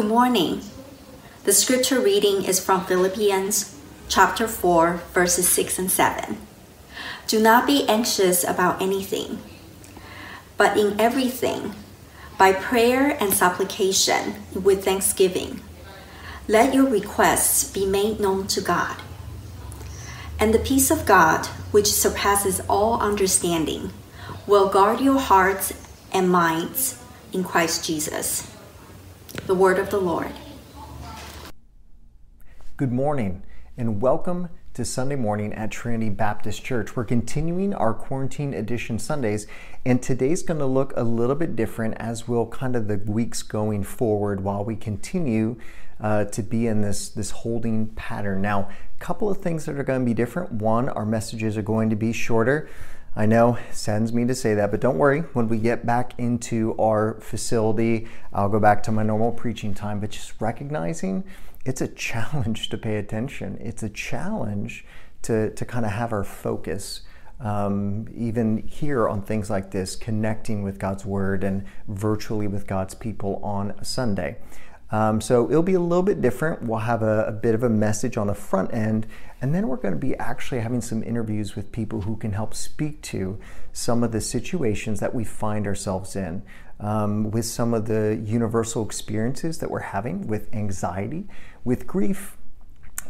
Good 0.00 0.08
morning. 0.08 0.62
The 1.44 1.52
scripture 1.52 2.00
reading 2.00 2.44
is 2.44 2.58
from 2.58 2.86
Philippians 2.86 3.78
chapter 4.08 4.48
4, 4.48 5.02
verses 5.12 5.46
6 5.50 5.78
and 5.78 5.90
7. 5.90 6.38
Do 7.26 7.38
not 7.38 7.66
be 7.66 7.86
anxious 7.86 8.42
about 8.42 8.80
anything, 8.80 9.40
but 10.56 10.78
in 10.78 10.98
everything, 10.98 11.74
by 12.38 12.54
prayer 12.54 13.14
and 13.20 13.34
supplication 13.34 14.36
with 14.54 14.86
thanksgiving, 14.86 15.60
let 16.48 16.72
your 16.72 16.88
requests 16.88 17.70
be 17.70 17.84
made 17.84 18.20
known 18.20 18.46
to 18.46 18.62
God. 18.62 18.96
And 20.38 20.54
the 20.54 20.60
peace 20.60 20.90
of 20.90 21.04
God, 21.04 21.44
which 21.72 21.92
surpasses 21.92 22.62
all 22.70 22.98
understanding, 23.02 23.92
will 24.46 24.70
guard 24.70 25.00
your 25.00 25.20
hearts 25.20 25.74
and 26.10 26.30
minds 26.30 26.98
in 27.34 27.44
Christ 27.44 27.84
Jesus. 27.84 28.50
The 29.32 29.54
word 29.54 29.78
of 29.78 29.90
the 29.90 29.98
Lord. 29.98 30.32
Good 32.76 32.90
morning 32.90 33.44
and 33.76 34.00
welcome 34.00 34.48
to 34.74 34.84
Sunday 34.84 35.14
morning 35.14 35.52
at 35.52 35.70
Trinity 35.70 36.10
Baptist 36.10 36.64
Church. 36.64 36.96
We're 36.96 37.04
continuing 37.04 37.72
our 37.72 37.94
quarantine 37.94 38.54
edition 38.54 38.98
Sundays, 38.98 39.46
and 39.86 40.02
today's 40.02 40.42
going 40.42 40.58
to 40.58 40.66
look 40.66 40.92
a 40.96 41.04
little 41.04 41.36
bit 41.36 41.54
different 41.54 41.94
as 41.98 42.26
will 42.26 42.46
kind 42.48 42.74
of 42.74 42.88
the 42.88 42.96
weeks 42.96 43.42
going 43.42 43.84
forward 43.84 44.42
while 44.42 44.64
we 44.64 44.74
continue 44.74 45.56
uh, 46.00 46.24
to 46.24 46.42
be 46.42 46.66
in 46.66 46.80
this 46.80 47.08
this 47.08 47.30
holding 47.30 47.86
pattern. 47.88 48.42
Now, 48.42 48.68
a 48.68 49.04
couple 49.04 49.30
of 49.30 49.38
things 49.38 49.64
that 49.66 49.78
are 49.78 49.84
going 49.84 50.00
to 50.00 50.06
be 50.06 50.14
different. 50.14 50.52
One, 50.52 50.88
our 50.88 51.06
messages 51.06 51.56
are 51.56 51.62
going 51.62 51.88
to 51.90 51.96
be 51.96 52.12
shorter. 52.12 52.68
I 53.16 53.26
know 53.26 53.58
sends 53.72 54.12
me 54.12 54.24
to 54.26 54.34
say 54.34 54.54
that, 54.54 54.70
but 54.70 54.80
don't 54.80 54.96
worry. 54.96 55.20
When 55.32 55.48
we 55.48 55.58
get 55.58 55.84
back 55.84 56.14
into 56.16 56.76
our 56.78 57.20
facility, 57.20 58.06
I'll 58.32 58.48
go 58.48 58.60
back 58.60 58.82
to 58.84 58.92
my 58.92 59.02
normal 59.02 59.32
preaching 59.32 59.74
time. 59.74 59.98
But 59.98 60.10
just 60.10 60.40
recognizing 60.40 61.24
it's 61.64 61.80
a 61.80 61.88
challenge 61.88 62.68
to 62.68 62.78
pay 62.78 62.96
attention. 62.96 63.58
It's 63.60 63.82
a 63.82 63.88
challenge 63.88 64.84
to, 65.22 65.50
to 65.50 65.64
kind 65.64 65.84
of 65.84 65.92
have 65.92 66.12
our 66.12 66.24
focus. 66.24 67.02
Um, 67.40 68.06
even 68.14 68.58
here 68.58 69.08
on 69.08 69.22
things 69.22 69.48
like 69.48 69.70
this, 69.70 69.96
connecting 69.96 70.62
with 70.62 70.78
God's 70.78 71.06
Word 71.06 71.42
and 71.42 71.64
virtually 71.88 72.46
with 72.46 72.66
God's 72.66 72.94
people 72.94 73.40
on 73.42 73.82
Sunday. 73.82 74.36
Um, 74.92 75.20
so 75.20 75.48
it'll 75.48 75.62
be 75.62 75.74
a 75.74 75.80
little 75.80 76.02
bit 76.02 76.20
different. 76.20 76.62
We'll 76.62 76.80
have 76.80 77.02
a, 77.02 77.24
a, 77.26 77.32
bit 77.32 77.54
of 77.54 77.62
a 77.62 77.68
message 77.68 78.16
on 78.16 78.26
the 78.26 78.34
front 78.34 78.74
end, 78.74 79.06
and 79.40 79.54
then 79.54 79.68
we're 79.68 79.76
going 79.76 79.94
to 79.94 80.00
be 80.00 80.16
actually 80.16 80.60
having 80.60 80.80
some 80.80 81.02
interviews 81.04 81.54
with 81.54 81.70
people 81.70 82.02
who 82.02 82.16
can 82.16 82.32
help 82.32 82.54
speak 82.54 83.00
to 83.02 83.38
some 83.72 84.02
of 84.02 84.10
the 84.10 84.20
situations 84.20 84.98
that 84.98 85.14
we 85.14 85.22
find 85.22 85.66
ourselves 85.66 86.16
in, 86.16 86.42
um, 86.80 87.30
with 87.30 87.44
some 87.44 87.72
of 87.72 87.86
the 87.86 88.20
universal 88.24 88.84
experiences 88.84 89.58
that 89.58 89.70
we're 89.70 89.78
having 89.78 90.26
with 90.26 90.52
anxiety, 90.52 91.28
with 91.64 91.86
grief, 91.86 92.36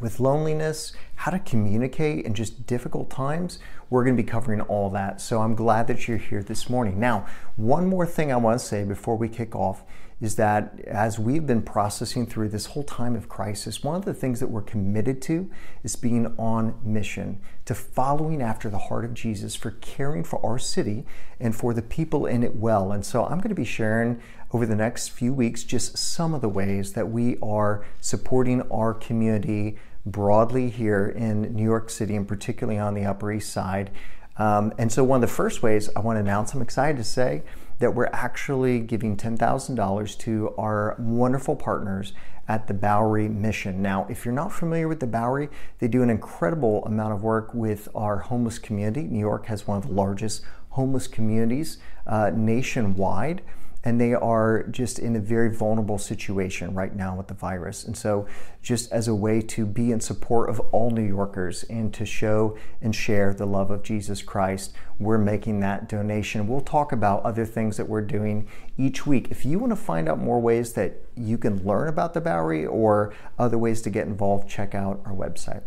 with 0.00 0.20
loneliness, 0.20 0.92
how 1.16 1.30
to 1.30 1.38
communicate 1.38 2.24
in 2.24 2.34
just 2.34 2.66
difficult 2.66 3.10
times. 3.10 3.58
We're 3.88 4.04
going 4.04 4.16
to 4.16 4.22
be 4.22 4.28
covering 4.28 4.60
all 4.62 4.90
that. 4.90 5.20
So 5.20 5.40
I'm 5.40 5.54
glad 5.54 5.86
that 5.88 6.08
you're 6.08 6.18
here 6.18 6.42
this 6.42 6.70
morning. 6.70 6.98
Now, 6.98 7.26
one 7.56 7.86
more 7.86 8.06
thing 8.06 8.32
I 8.32 8.36
want 8.36 8.58
to 8.58 8.64
say 8.64 8.84
before 8.84 9.16
we 9.16 9.28
kick 9.28 9.54
off 9.54 9.82
is 10.20 10.36
that 10.36 10.78
as 10.86 11.18
we've 11.18 11.46
been 11.46 11.62
processing 11.62 12.26
through 12.26 12.48
this 12.48 12.66
whole 12.66 12.82
time 12.82 13.16
of 13.16 13.28
crisis, 13.28 13.82
one 13.82 13.96
of 13.96 14.04
the 14.04 14.12
things 14.12 14.38
that 14.40 14.48
we're 14.48 14.60
committed 14.60 15.22
to 15.22 15.50
is 15.82 15.96
being 15.96 16.26
on 16.38 16.78
mission, 16.84 17.40
to 17.64 17.74
following 17.74 18.42
after 18.42 18.68
the 18.68 18.78
heart 18.78 19.04
of 19.04 19.14
Jesus 19.14 19.54
for 19.54 19.70
caring 19.80 20.22
for 20.22 20.44
our 20.44 20.58
city 20.58 21.06
and 21.38 21.56
for 21.56 21.72
the 21.72 21.82
people 21.82 22.26
in 22.26 22.42
it 22.42 22.56
well. 22.56 22.92
And 22.92 23.04
so 23.04 23.24
I'm 23.24 23.38
going 23.38 23.48
to 23.48 23.54
be 23.54 23.64
sharing 23.64 24.20
over 24.52 24.66
the 24.66 24.76
next 24.76 25.08
few 25.08 25.32
weeks 25.32 25.64
just 25.64 25.96
some 25.96 26.34
of 26.34 26.42
the 26.42 26.48
ways 26.48 26.92
that 26.92 27.08
we 27.08 27.38
are 27.42 27.84
supporting 28.00 28.60
our 28.70 28.92
community 28.92 29.78
broadly 30.04 30.68
here 30.68 31.06
in 31.06 31.54
New 31.54 31.62
York 31.62 31.88
City 31.88 32.16
and 32.16 32.28
particularly 32.28 32.78
on 32.78 32.94
the 32.94 33.04
Upper 33.04 33.32
East 33.32 33.52
Side. 33.52 33.90
Um, 34.36 34.72
and 34.78 34.90
so, 34.90 35.04
one 35.04 35.22
of 35.22 35.28
the 35.28 35.34
first 35.34 35.62
ways 35.62 35.90
I 35.94 36.00
want 36.00 36.16
to 36.16 36.20
announce, 36.20 36.54
I'm 36.54 36.62
excited 36.62 36.96
to 36.96 37.04
say, 37.04 37.42
that 37.80 37.94
we're 37.94 38.10
actually 38.12 38.78
giving 38.80 39.16
$10,000 39.16 40.18
to 40.18 40.54
our 40.56 40.96
wonderful 40.98 41.56
partners 41.56 42.12
at 42.46 42.66
the 42.66 42.74
Bowery 42.74 43.28
Mission. 43.28 43.80
Now, 43.82 44.06
if 44.08 44.24
you're 44.24 44.34
not 44.34 44.52
familiar 44.52 44.86
with 44.86 45.00
the 45.00 45.06
Bowery, 45.06 45.48
they 45.78 45.88
do 45.88 46.02
an 46.02 46.10
incredible 46.10 46.84
amount 46.84 47.14
of 47.14 47.22
work 47.22 47.52
with 47.54 47.88
our 47.94 48.18
homeless 48.18 48.58
community. 48.58 49.02
New 49.02 49.20
York 49.20 49.46
has 49.46 49.66
one 49.66 49.78
of 49.78 49.86
the 49.88 49.92
largest 49.92 50.42
homeless 50.70 51.06
communities 51.06 51.78
uh, 52.06 52.30
nationwide 52.34 53.42
and 53.82 54.00
they 54.00 54.12
are 54.12 54.64
just 54.64 54.98
in 54.98 55.16
a 55.16 55.20
very 55.20 55.54
vulnerable 55.54 55.96
situation 55.96 56.74
right 56.74 56.94
now 56.94 57.16
with 57.16 57.28
the 57.28 57.34
virus. 57.34 57.84
And 57.84 57.96
so, 57.96 58.26
just 58.62 58.92
as 58.92 59.08
a 59.08 59.14
way 59.14 59.40
to 59.40 59.64
be 59.64 59.90
in 59.90 60.00
support 60.00 60.50
of 60.50 60.60
all 60.70 60.90
New 60.90 61.06
Yorkers 61.06 61.64
and 61.64 61.92
to 61.94 62.04
show 62.04 62.58
and 62.82 62.94
share 62.94 63.32
the 63.32 63.46
love 63.46 63.70
of 63.70 63.82
Jesus 63.82 64.20
Christ, 64.20 64.74
we're 64.98 65.18
making 65.18 65.60
that 65.60 65.88
donation. 65.88 66.46
We'll 66.46 66.60
talk 66.60 66.92
about 66.92 67.22
other 67.22 67.46
things 67.46 67.78
that 67.78 67.88
we're 67.88 68.02
doing 68.02 68.46
each 68.76 69.06
week. 69.06 69.28
If 69.30 69.46
you 69.46 69.58
want 69.58 69.72
to 69.72 69.76
find 69.76 70.08
out 70.08 70.18
more 70.18 70.40
ways 70.40 70.74
that 70.74 70.96
you 71.16 71.38
can 71.38 71.64
learn 71.64 71.88
about 71.88 72.12
the 72.12 72.20
Bowery 72.20 72.66
or 72.66 73.14
other 73.38 73.56
ways 73.56 73.80
to 73.82 73.90
get 73.90 74.06
involved, 74.06 74.48
check 74.48 74.74
out 74.74 75.00
our 75.06 75.14
website. 75.14 75.62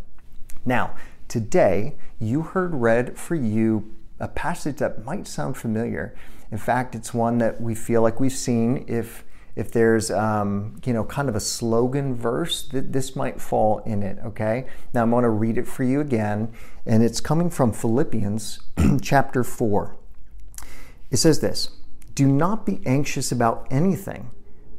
Now, 0.66 0.96
today, 1.28 1.96
you 2.20 2.44
heard 2.44 2.76
read 2.76 3.18
for 3.18 3.36
you 3.36 3.92
a 4.20 4.28
passage 4.28 4.78
that 4.78 5.04
might 5.04 5.28
sound 5.28 5.58
familiar. 5.58 6.16
In 6.54 6.60
fact, 6.60 6.94
it's 6.94 7.16
one 7.16 7.40
that 7.40 7.60
we 7.60 7.74
feel 7.74 8.04
like 8.04 8.20
we've 8.20 8.32
seen. 8.32 8.86
If 8.88 9.24
if 9.56 9.72
there's 9.72 10.12
um, 10.12 10.80
you 10.86 10.94
know 10.94 11.04
kind 11.04 11.28
of 11.28 11.36
a 11.36 11.40
slogan 11.40 12.14
verse, 12.14 12.62
that 12.68 12.94
this 12.94 13.16
might 13.16 13.42
fall 13.42 13.80
in 13.88 14.04
it. 14.04 14.20
Okay. 14.24 14.68
Now 14.94 15.02
I'm 15.02 15.10
going 15.10 15.24
to 15.24 15.32
read 15.32 15.58
it 15.58 15.68
for 15.68 15.84
you 15.84 16.00
again, 16.00 16.54
and 16.86 17.02
it's 17.02 17.20
coming 17.20 17.50
from 17.50 17.74
Philippians 17.74 18.60
chapter 19.02 19.44
four. 19.44 19.96
It 21.10 21.18
says 21.18 21.40
this: 21.40 21.72
Do 22.14 22.28
not 22.28 22.68
be 22.68 22.82
anxious 22.86 23.32
about 23.32 23.66
anything, 23.72 24.30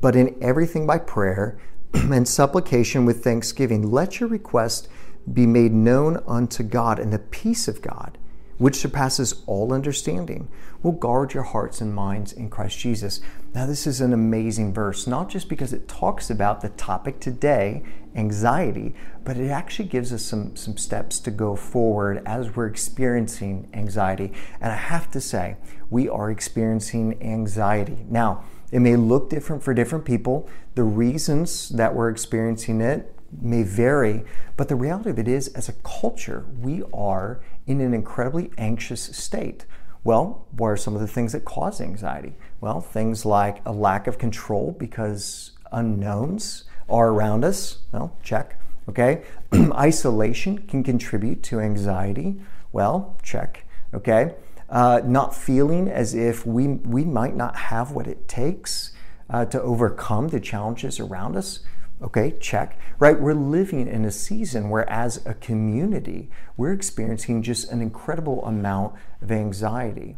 but 0.01 0.15
in 0.15 0.37
everything 0.41 0.87
by 0.87 0.99
prayer 0.99 1.59
and 1.93 2.29
supplication 2.29 3.05
with 3.05 3.25
thanksgiving, 3.25 3.91
let 3.91 4.21
your 4.21 4.29
request 4.29 4.87
be 5.33 5.45
made 5.45 5.73
known 5.73 6.23
unto 6.25 6.63
God, 6.63 7.01
and 7.01 7.13
the 7.13 7.19
peace 7.19 7.67
of 7.67 7.83
God 7.83 8.17
which 8.59 8.77
surpasses 8.77 9.43
all 9.47 9.73
understanding, 9.73 10.49
will 10.83 10.93
guard 10.93 11.35
your 11.35 11.43
hearts 11.43 11.81
and 11.81 11.95
minds 11.95 12.33
in 12.33 12.49
Christ 12.51 12.79
Jesus. 12.79 13.21
Now, 13.55 13.67
this 13.67 13.87
is 13.87 14.01
an 14.01 14.13
amazing 14.13 14.73
verse, 14.73 15.07
not 15.07 15.29
just 15.29 15.49
because 15.49 15.73
it 15.73 15.89
talks 15.89 16.31
about 16.31 16.61
the 16.61 16.69
topic 16.71 17.21
today, 17.21 17.83
anxiety, 18.15 18.95
but 19.25 19.37
it 19.37 19.49
actually 19.49 19.89
gives 19.89 20.13
us 20.13 20.23
some, 20.23 20.55
some 20.57 20.77
steps 20.77 21.19
to 21.21 21.31
go 21.31 21.57
forward 21.57 22.23
as 22.27 22.55
we're 22.55 22.67
experiencing 22.67 23.69
anxiety. 23.73 24.33
And 24.61 24.73
I 24.73 24.77
have 24.77 25.11
to 25.13 25.21
say, 25.21 25.57
we 25.91 26.09
are 26.09 26.31
experiencing 26.31 27.23
anxiety. 27.23 28.05
Now, 28.09 28.45
it 28.71 28.81
may 28.81 28.97
look 28.97 29.31
different 29.31 29.63
for 29.63 29.73
different 29.73 30.05
people. 30.05 30.49
The 30.75 30.83
reasons 30.83 31.69
that 31.71 31.95
we're 31.95 32.11
experiencing 32.11 32.81
it 32.81 33.14
may 33.41 33.63
vary, 33.63 34.25
but 34.57 34.69
the 34.69 34.77
reality 34.77 35.11
of 35.11 35.19
it 35.19 35.29
is, 35.29 35.49
as 35.49 35.69
a 35.69 35.75
culture, 35.83 36.47
we 36.61 36.83
are 36.93 37.41
in 37.67 37.81
an 37.81 37.95
incredibly 37.95 38.51
anxious 38.59 39.03
state. 39.17 39.67
Well, 40.05 40.47
what 40.51 40.69
are 40.69 40.77
some 40.77 40.95
of 40.95 41.01
the 41.01 41.07
things 41.07 41.33
that 41.33 41.45
cause 41.45 41.81
anxiety? 41.81 42.37
Well, 42.61 42.81
things 42.81 43.25
like 43.25 43.61
a 43.65 43.73
lack 43.73 44.07
of 44.07 44.19
control 44.19 44.77
because 44.79 45.53
unknowns 45.73 46.65
are 46.89 47.09
around 47.09 47.45
us. 47.45 47.79
Well, 47.93 48.17
check. 48.23 48.61
Okay. 48.89 49.25
Isolation 49.55 50.59
can 50.59 50.83
contribute 50.83 51.43
to 51.45 51.61
anxiety. 51.61 52.41
Well, 52.73 53.17
check. 53.23 53.65
Okay. 53.95 54.35
Uh, 54.69 55.01
not 55.05 55.35
feeling 55.35 55.89
as 55.89 56.15
if 56.15 56.45
we, 56.45 56.69
we 56.69 57.05
might 57.05 57.37
not 57.37 57.57
have 57.57 57.93
what 57.93 58.07
it 58.07 58.29
takes 58.29 58.93
uh, 59.31 59.45
to 59.47 59.61
overcome 59.63 60.29
the 60.29 60.41
challenges 60.41 61.01
around 61.01 61.37
us. 61.37 61.61
Okay, 62.03 62.35
check. 62.41 62.79
Right? 62.99 63.19
We're 63.19 63.35
living 63.35 63.87
in 63.89 64.05
a 64.05 64.11
season 64.11 64.69
where, 64.69 64.89
as 64.91 65.25
a 65.27 65.35
community, 65.35 66.31
we're 66.57 66.73
experiencing 66.73 67.43
just 67.43 67.71
an 67.71 67.81
incredible 67.81 68.45
amount 68.45 68.95
of 69.23 69.31
anxiety. 69.31 70.17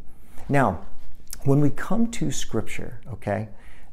Now, 0.49 0.87
when 1.45 1.61
we 1.61 1.71
come 1.71 2.11
to 2.13 2.31
Scripture, 2.31 3.01
okay, 3.13 3.49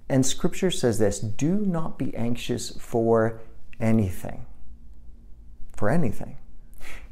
and 0.09 0.25
Scripture 0.25 0.71
says 0.71 0.99
this 0.99 1.19
do 1.19 1.57
not 1.57 1.97
be 1.97 2.15
anxious 2.15 2.71
for 2.77 3.39
anything. 3.79 4.45
For 5.75 5.89
anything. 5.89 6.37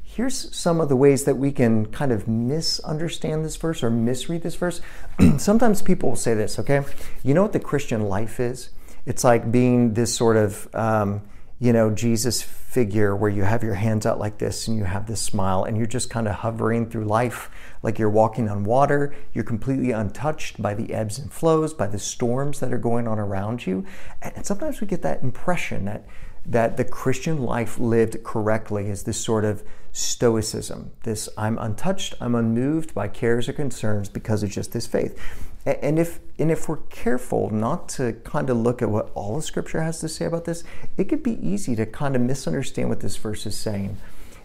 Here's 0.02 0.54
some 0.54 0.78
of 0.78 0.90
the 0.90 0.96
ways 0.96 1.24
that 1.24 1.36
we 1.36 1.52
can 1.52 1.86
kind 1.86 2.12
of 2.12 2.28
misunderstand 2.28 3.46
this 3.46 3.56
verse 3.56 3.82
or 3.82 3.88
misread 3.88 4.42
this 4.42 4.56
verse. 4.56 4.82
Sometimes 5.38 5.80
people 5.80 6.10
will 6.10 6.16
say 6.16 6.34
this, 6.34 6.58
okay? 6.58 6.84
You 7.22 7.32
know 7.32 7.42
what 7.42 7.54
the 7.54 7.60
Christian 7.60 8.02
life 8.02 8.38
is? 8.38 8.70
It's 9.06 9.24
like 9.24 9.50
being 9.50 9.94
this 9.94 10.14
sort 10.14 10.36
of, 10.36 10.72
um, 10.74 11.22
you 11.58 11.72
know, 11.72 11.90
Jesus 11.90 12.42
figure 12.42 13.14
where 13.14 13.30
you 13.30 13.42
have 13.42 13.62
your 13.62 13.74
hands 13.74 14.06
out 14.06 14.18
like 14.18 14.38
this 14.38 14.66
and 14.66 14.76
you 14.76 14.84
have 14.84 15.06
this 15.06 15.20
smile 15.20 15.64
and 15.64 15.76
you're 15.76 15.86
just 15.86 16.08
kind 16.08 16.26
of 16.26 16.34
hovering 16.36 16.88
through 16.88 17.04
life 17.04 17.50
like 17.82 17.98
you're 17.98 18.10
walking 18.10 18.48
on 18.48 18.64
water. 18.64 19.14
You're 19.32 19.44
completely 19.44 19.90
untouched 19.90 20.60
by 20.60 20.74
the 20.74 20.94
ebbs 20.94 21.18
and 21.18 21.32
flows, 21.32 21.74
by 21.74 21.86
the 21.86 21.98
storms 21.98 22.60
that 22.60 22.72
are 22.72 22.78
going 22.78 23.06
on 23.06 23.18
around 23.18 23.66
you. 23.66 23.84
And 24.22 24.44
sometimes 24.46 24.80
we 24.80 24.86
get 24.86 25.02
that 25.02 25.22
impression 25.22 25.84
that 25.84 26.06
that 26.44 26.76
the 26.76 26.84
Christian 26.84 27.42
life 27.42 27.78
lived 27.78 28.24
correctly 28.24 28.88
is 28.88 29.04
this 29.04 29.20
sort 29.20 29.44
of 29.44 29.62
stoicism. 29.92 30.90
This 31.02 31.28
I'm 31.36 31.58
untouched, 31.58 32.14
I'm 32.20 32.34
unmoved 32.34 32.94
by 32.94 33.08
cares 33.08 33.48
or 33.48 33.52
concerns 33.52 34.08
because 34.08 34.42
it's 34.42 34.54
just 34.54 34.72
this 34.72 34.86
faith. 34.86 35.18
And 35.64 35.98
if 35.98 36.18
and 36.38 36.50
if 36.50 36.68
we're 36.68 36.78
careful 36.88 37.50
not 37.50 37.88
to 37.90 38.14
kind 38.24 38.50
of 38.50 38.56
look 38.56 38.82
at 38.82 38.90
what 38.90 39.10
all 39.14 39.36
of 39.36 39.44
Scripture 39.44 39.82
has 39.82 40.00
to 40.00 40.08
say 40.08 40.24
about 40.24 40.44
this, 40.44 40.64
it 40.96 41.04
could 41.04 41.22
be 41.22 41.38
easy 41.46 41.76
to 41.76 41.86
kind 41.86 42.16
of 42.16 42.22
misunderstand 42.22 42.88
what 42.88 43.00
this 43.00 43.16
verse 43.16 43.46
is 43.46 43.56
saying. 43.56 43.96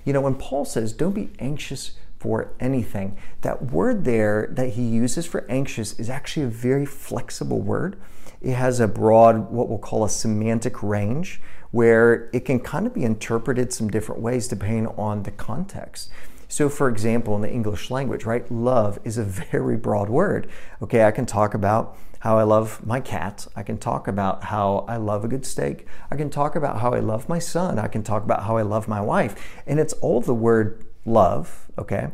You 0.06 0.14
know, 0.14 0.22
when 0.22 0.36
Paul 0.36 0.64
says, 0.64 0.94
"Don't 0.94 1.16
be 1.16 1.32
anxious 1.40 1.94
for 2.20 2.50
anything," 2.60 3.18
that 3.42 3.72
word 3.72 4.06
there 4.06 4.48
that 4.52 4.70
he 4.70 4.84
uses 4.84 5.26
for 5.26 5.44
anxious 5.50 5.98
is 6.00 6.10
actually 6.10 6.44
a 6.44 6.50
very 6.50 6.86
flexible 6.86 7.62
word. 7.62 7.96
It 8.42 8.54
has 8.54 8.80
a 8.80 8.88
broad, 8.88 9.52
what 9.52 9.70
we'll 9.70 9.78
call 9.78 10.04
a 10.04 10.10
semantic 10.10 10.82
range, 10.84 11.42
where 11.72 12.30
it 12.34 12.46
can 12.46 12.60
kind 12.60 12.88
of 12.88 12.94
be 12.94 13.04
interpreted 13.04 13.74
some 13.74 13.90
different 13.90 14.22
ways 14.22 14.48
depending 14.48 14.88
on 14.88 15.24
the 15.24 15.32
context. 15.32 16.10
So, 16.48 16.70
for 16.70 16.88
example, 16.88 17.36
in 17.36 17.42
the 17.42 17.52
English 17.52 17.92
language, 17.92 18.26
right, 18.26 18.50
love 18.52 19.00
is 19.04 19.18
a 19.18 19.24
very 19.52 19.78
broad 19.78 20.10
word. 20.10 20.48
Okay, 20.82 21.04
I 21.04 21.12
can 21.12 21.26
talk 21.26 21.54
about 21.54 21.98
how 22.20 22.38
I 22.38 22.44
love 22.44 22.86
my 22.86 23.00
cat. 23.00 23.48
I 23.56 23.64
can 23.64 23.78
talk 23.78 24.08
about 24.08 24.46
how 24.46 24.86
I 24.88 24.98
love 24.98 25.24
a 25.24 25.28
good 25.28 25.46
steak. 25.46 25.86
I 26.10 26.16
can 26.16 26.30
talk 26.30 26.56
about 26.56 26.80
how 26.80 26.94
I 26.94 27.00
love 27.00 27.30
my 27.30 27.40
son. 27.40 27.78
I 27.78 27.88
can 27.88 28.02
talk 28.02 28.24
about 28.24 28.44
how 28.44 28.58
I 28.58 28.64
love 28.64 28.88
my 28.88 29.02
wife. 29.02 29.36
And 29.68 29.80
it's 29.80 29.94
all 29.94 30.22
the 30.22 30.34
word 30.34 30.86
love, 31.06 31.68
okay? 31.78 32.10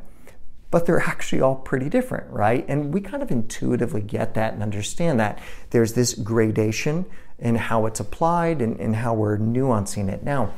But 0.73 0.87
they're 0.87 1.01
actually 1.01 1.39
all 1.39 1.57
pretty 1.57 1.87
different, 1.87 2.31
right? 2.31 2.65
And 2.67 2.91
we 2.91 2.99
kind 2.99 3.21
of 3.21 3.29
intuitively 3.29 4.01
get 4.01 4.33
that 4.33 4.53
and 4.53 4.63
understand 4.63 5.19
that. 5.19 5.37
There's 5.69 5.93
this 5.93 6.15
gradation 6.15 7.05
in 7.37 7.55
how 7.55 7.85
it's 7.85 7.99
applied 7.99 8.59
and, 8.59 8.79
and 8.79 8.95
how 8.95 9.13
we're 9.13 9.37
nuancing 9.37 10.09
it. 10.09 10.23
Now, 10.23 10.51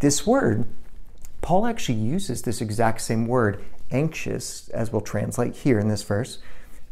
this 0.00 0.26
word 0.26 0.66
Paul 1.40 1.66
actually 1.66 1.98
uses 1.98 2.42
this 2.42 2.60
exact 2.60 3.00
same 3.00 3.26
word, 3.26 3.64
anxious, 3.90 4.68
as 4.68 4.92
we'll 4.92 5.00
translate 5.00 5.56
here 5.56 5.78
in 5.78 5.88
this 5.88 6.02
verse, 6.02 6.38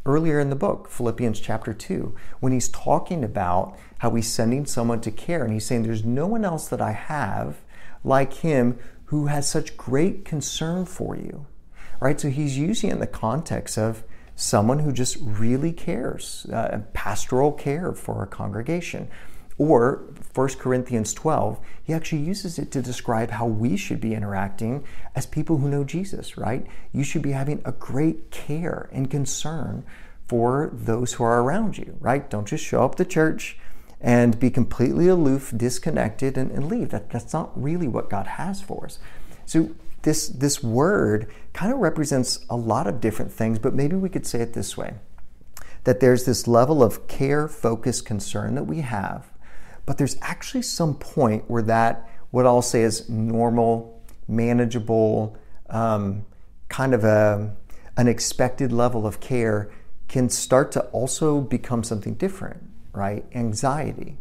earlier 0.05 0.41
in 0.41 0.51
the 0.51 0.57
book, 0.57 0.91
Philippians 0.91 1.39
chapter 1.39 1.73
2, 1.73 2.15
when 2.41 2.53
he's 2.53 2.69
talking 2.69 3.23
about 3.23 3.79
how 3.99 4.11
he's 4.15 4.31
sending 4.31 4.67
someone 4.67 5.01
to 5.03 5.11
care. 5.11 5.45
And 5.45 5.53
he's 5.53 5.67
saying, 5.67 5.85
There's 5.85 6.05
no 6.05 6.27
one 6.27 6.45
else 6.45 6.67
that 6.69 6.81
I 6.81 6.93
have 6.93 7.59
like 8.03 8.35
him 8.35 8.79
who 9.07 9.27
has 9.27 9.49
such 9.49 9.77
great 9.77 10.25
concern 10.25 10.85
for 10.85 11.17
you. 11.17 11.47
Right? 12.01 12.21
So 12.21 12.31
he's 12.31 12.57
using 12.57 12.91
it 12.91 12.95
in 12.95 13.01
the 13.01 13.07
context 13.07 13.79
of 13.79 14.03
someone 14.35 14.79
who 14.79 14.93
just 14.93 15.19
really 15.21 15.73
cares, 15.73 16.47
uh, 16.53 16.81
pastoral 16.95 17.53
care 17.53 17.93
for 17.93 18.23
a 18.23 18.27
congregation. 18.27 19.09
Or 19.59 20.05
1 20.33 20.49
Corinthians 20.59 21.13
12, 21.13 21.61
he 21.85 21.93
actually 21.93 22.23
uses 22.23 22.59
it 22.59 22.71
to 22.71 22.81
describe 22.81 23.31
how 23.33 23.45
we 23.47 23.77
should 23.77 24.01
be 24.01 24.15
interacting 24.15 24.85
as 25.15 25.27
people 25.27 25.59
who 25.59 25.69
know 25.69 25.85
Jesus, 25.85 26.39
right? 26.39 26.67
You 26.93 27.05
should 27.05 27.21
be 27.21 27.33
having 27.33 27.61
a 27.67 27.73
great 27.73 28.31
care 28.31 28.89
and 28.91 29.11
concern 29.11 29.85
for 30.27 30.71
those 30.73 31.13
who 31.13 31.25
are 31.25 31.43
around 31.43 31.77
you, 31.77 31.97
right? 32.01 32.31
Don't 32.31 32.49
just 32.49 32.65
show 32.65 32.83
up 32.83 32.95
to 32.95 33.05
church 33.05 33.59
and 34.01 34.41
be 34.41 34.49
completely 34.49 35.09
aloof, 35.09 35.53
disconnected, 35.55 36.39
and, 36.39 36.51
and 36.51 36.69
leave. 36.69 36.89
That, 36.89 37.11
that's 37.11 37.35
not 37.35 37.51
really 37.61 37.89
what 37.89 38.09
God 38.09 38.27
has 38.27 38.63
for 38.63 38.87
us. 38.87 38.99
So 39.45 39.71
this, 40.03 40.29
this 40.29 40.63
word 40.63 41.31
kind 41.53 41.73
of 41.73 41.79
represents 41.79 42.45
a 42.49 42.57
lot 42.57 42.87
of 42.87 43.01
different 43.01 43.33
things, 43.33 43.59
but 43.59 43.75
maybe 43.75 43.97
we 43.97 44.09
could 44.09 44.27
say 44.27 44.41
it 44.41 44.55
this 44.55 44.77
way 44.77 44.95
that 45.85 46.01
there's 46.01 46.27
this 46.27 46.47
level 46.47 46.83
of 46.83 47.09
care, 47.09 47.49
focus, 47.49 48.03
concern 48.03 48.55
that 48.55 48.65
we 48.65 48.83
have 48.83 49.31
but 49.91 49.99
there's 49.99 50.17
actually 50.23 50.63
some 50.63 50.95
point 50.95 51.51
where 51.51 51.63
that, 51.63 52.09
what 52.31 52.47
I'll 52.47 52.63
say 52.63 52.83
is 52.83 53.09
normal, 53.09 54.01
manageable, 54.29 55.37
um, 55.69 56.25
kind 56.69 56.95
of 56.95 57.03
a, 57.03 57.57
an 57.97 58.07
expected 58.07 58.73
level 58.73 59.05
of 59.05 59.19
care 59.19 59.69
can 60.07 60.29
start 60.29 60.71
to 60.73 60.83
also 60.91 61.41
become 61.41 61.83
something 61.83 62.15
different, 62.15 62.63
right? 62.93 63.25
Anxiety. 63.35 64.17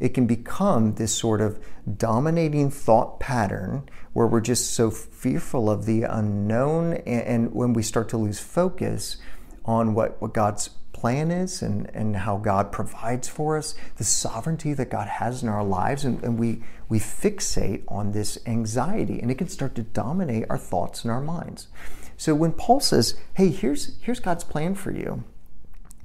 It 0.00 0.14
can 0.14 0.26
become 0.26 0.94
this 0.94 1.14
sort 1.14 1.40
of 1.40 1.62
dominating 1.96 2.70
thought 2.70 3.20
pattern 3.20 3.88
where 4.12 4.26
we're 4.26 4.40
just 4.40 4.72
so 4.72 4.90
fearful 4.90 5.68
of 5.70 5.86
the 5.86 6.02
unknown. 6.02 6.94
And, 6.94 7.22
and 7.22 7.54
when 7.54 7.72
we 7.72 7.82
start 7.82 8.08
to 8.10 8.16
lose 8.16 8.40
focus 8.40 9.16
on 9.64 9.94
what, 9.94 10.20
what 10.20 10.34
God's 10.34 10.68
plan 10.92 11.30
is 11.30 11.60
and, 11.60 11.90
and 11.92 12.16
how 12.16 12.36
God 12.38 12.72
provides 12.72 13.28
for 13.28 13.58
us, 13.58 13.74
the 13.96 14.04
sovereignty 14.04 14.72
that 14.74 14.90
God 14.90 15.08
has 15.08 15.42
in 15.42 15.48
our 15.48 15.64
lives, 15.64 16.04
and, 16.04 16.22
and 16.22 16.38
we, 16.38 16.62
we 16.88 16.98
fixate 16.98 17.82
on 17.88 18.12
this 18.12 18.38
anxiety, 18.46 19.20
and 19.20 19.30
it 19.30 19.36
can 19.36 19.48
start 19.48 19.74
to 19.74 19.82
dominate 19.82 20.46
our 20.48 20.56
thoughts 20.56 21.02
and 21.02 21.10
our 21.10 21.20
minds. 21.20 21.68
So 22.16 22.34
when 22.34 22.52
Paul 22.52 22.80
says, 22.80 23.16
hey, 23.34 23.48
here's, 23.48 23.98
here's 24.00 24.20
God's 24.20 24.44
plan 24.44 24.74
for 24.76 24.92
you, 24.92 25.24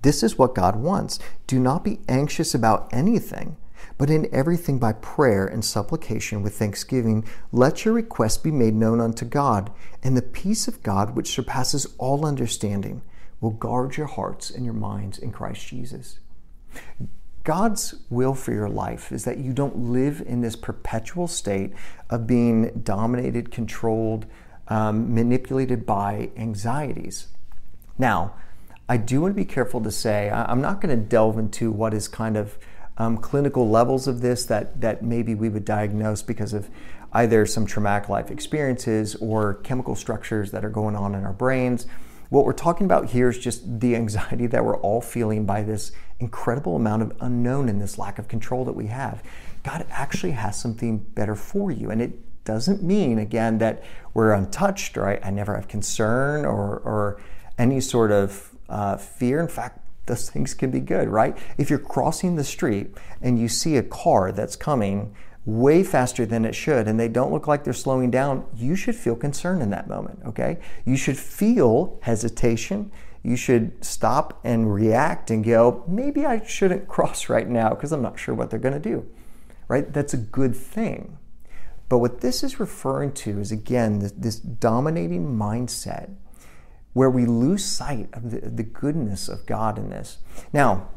this 0.01 0.23
is 0.23 0.37
what 0.37 0.55
God 0.55 0.75
wants. 0.75 1.19
Do 1.47 1.59
not 1.59 1.83
be 1.83 1.99
anxious 2.07 2.55
about 2.55 2.89
anything, 2.91 3.57
but 3.99 4.09
in 4.09 4.33
everything 4.33 4.79
by 4.79 4.93
prayer 4.93 5.45
and 5.45 5.63
supplication 5.63 6.41
with 6.41 6.57
thanksgiving, 6.57 7.25
let 7.51 7.83
your 7.83 7.93
requests 7.93 8.37
be 8.37 8.49
made 8.49 8.73
known 8.73 9.01
unto 9.01 9.25
God, 9.25 9.69
and 10.01 10.15
the 10.15 10.21
peace 10.21 10.69
of 10.69 10.81
God, 10.81 11.15
which 11.15 11.29
surpasses 11.29 11.85
all 11.97 12.25
understanding, 12.25 13.03
will 13.41 13.51
guard 13.51 13.97
your 13.97 14.07
hearts 14.07 14.49
and 14.49 14.63
your 14.63 14.73
minds 14.73 15.19
in 15.19 15.33
Christ 15.33 15.67
Jesus. 15.67 16.19
God's 17.43 17.95
will 18.09 18.35
for 18.35 18.53
your 18.53 18.69
life 18.69 19.11
is 19.11 19.25
that 19.25 19.37
you 19.37 19.51
don't 19.51 19.75
live 19.75 20.23
in 20.25 20.39
this 20.39 20.55
perpetual 20.55 21.27
state 21.27 21.73
of 22.09 22.25
being 22.25 22.81
dominated, 22.83 23.51
controlled, 23.51 24.27
um, 24.69 25.13
manipulated 25.13 25.85
by 25.85 26.29
anxieties. 26.37 27.27
Now, 27.97 28.33
I 28.87 28.95
do 28.95 29.19
want 29.21 29.33
to 29.33 29.35
be 29.35 29.45
careful 29.45 29.81
to 29.81 29.91
say 29.91 30.29
I'm 30.29 30.61
not 30.61 30.79
going 30.79 30.97
to 30.97 31.03
delve 31.03 31.37
into 31.37 31.69
what 31.69 31.93
is 31.93 32.07
kind 32.07 32.37
of 32.37 32.57
um, 32.99 33.17
clinical 33.17 33.69
levels 33.69 34.07
of 34.07 34.21
this 34.21 34.45
that 34.45 34.79
that 34.81 35.01
maybe 35.01 35.33
we 35.33 35.49
would 35.49 35.65
diagnose 35.65 36.21
because 36.21 36.53
of 36.53 36.69
either 37.13 37.45
some 37.45 37.65
traumatic 37.65 38.07
life 38.09 38.29
experiences 38.29 39.15
or 39.15 39.55
chemical 39.55 39.95
structures 39.95 40.51
that 40.51 40.63
are 40.63 40.69
going 40.69 40.95
on 40.95 41.15
in 41.15 41.23
our 41.23 41.33
brains 41.33 41.87
what 42.29 42.45
we're 42.45 42.53
talking 42.53 42.85
about 42.85 43.07
here 43.09 43.29
is 43.29 43.39
just 43.39 43.79
the 43.79 43.95
anxiety 43.95 44.47
that 44.47 44.63
we're 44.63 44.77
all 44.77 45.01
feeling 45.01 45.45
by 45.45 45.63
this 45.63 45.91
incredible 46.19 46.75
amount 46.75 47.01
of 47.01 47.13
unknown 47.21 47.69
and 47.69 47.81
this 47.81 47.97
lack 47.97 48.19
of 48.19 48.27
control 48.27 48.65
that 48.65 48.73
we 48.73 48.87
have. 48.87 49.23
God 49.63 49.85
actually 49.89 50.31
has 50.31 50.59
something 50.59 50.99
better 50.99 51.35
for 51.35 51.71
you. 51.71 51.89
And 51.89 52.01
it 52.01 52.45
doesn't 52.45 52.83
mean, 52.83 53.17
again, 53.17 53.57
that 53.57 53.83
we're 54.13 54.31
untouched, 54.31 54.95
right? 54.95 55.19
I 55.23 55.31
never 55.31 55.55
have 55.55 55.67
concern 55.67 56.45
or, 56.45 56.77
or 56.79 57.21
any 57.57 57.81
sort 57.81 58.11
of 58.11 58.51
uh, 58.69 58.97
fear. 58.97 59.39
In 59.39 59.47
fact, 59.47 59.79
those 60.09 60.29
things 60.29 60.53
can 60.53 60.71
be 60.71 60.81
good, 60.81 61.07
right? 61.07 61.37
If 61.57 61.69
you're 61.69 61.79
crossing 61.79 62.35
the 62.35 62.43
street 62.43 62.97
and 63.21 63.39
you 63.39 63.47
see 63.47 63.77
a 63.77 63.83
car 63.83 64.33
that's 64.33 64.57
coming 64.57 65.15
way 65.45 65.83
faster 65.83 66.25
than 66.25 66.43
it 66.43 66.53
should 66.53 66.87
and 66.87 66.99
they 66.99 67.07
don't 67.07 67.31
look 67.31 67.47
like 67.47 67.63
they're 67.63 67.73
slowing 67.73 68.11
down, 68.11 68.45
you 68.53 68.75
should 68.75 68.95
feel 68.95 69.15
concern 69.15 69.61
in 69.61 69.69
that 69.69 69.87
moment, 69.87 70.19
okay? 70.25 70.59
You 70.85 70.97
should 70.97 71.17
feel 71.17 71.97
hesitation. 72.01 72.91
You 73.23 73.35
should 73.35 73.83
stop 73.83 74.39
and 74.43 74.73
react 74.73 75.31
and 75.31 75.43
go, 75.43 75.83
maybe 75.87 76.25
I 76.25 76.45
shouldn't 76.45 76.87
cross 76.87 77.29
right 77.29 77.47
now 77.47 77.69
because 77.69 77.91
I'm 77.91 78.01
not 78.01 78.19
sure 78.19 78.35
what 78.35 78.49
they're 78.49 78.59
going 78.59 78.73
to 78.73 78.79
do, 78.79 79.07
right? 79.67 79.91
That's 79.91 80.13
a 80.13 80.17
good 80.17 80.55
thing. 80.55 81.17
But 81.89 81.97
what 81.97 82.21
this 82.21 82.43
is 82.43 82.59
referring 82.59 83.13
to 83.13 83.39
is, 83.39 83.51
again, 83.51 83.99
this, 83.99 84.11
this 84.11 84.35
dominating 84.39 85.25
mindset 85.25 86.11
where 86.93 87.09
we 87.09 87.25
lose 87.25 87.63
sight 87.63 88.09
of 88.13 88.31
the, 88.31 88.39
the 88.41 88.63
goodness 88.63 89.29
of 89.29 89.45
God 89.45 89.77
in 89.77 89.89
this. 89.89 90.17
Now, 90.51 90.89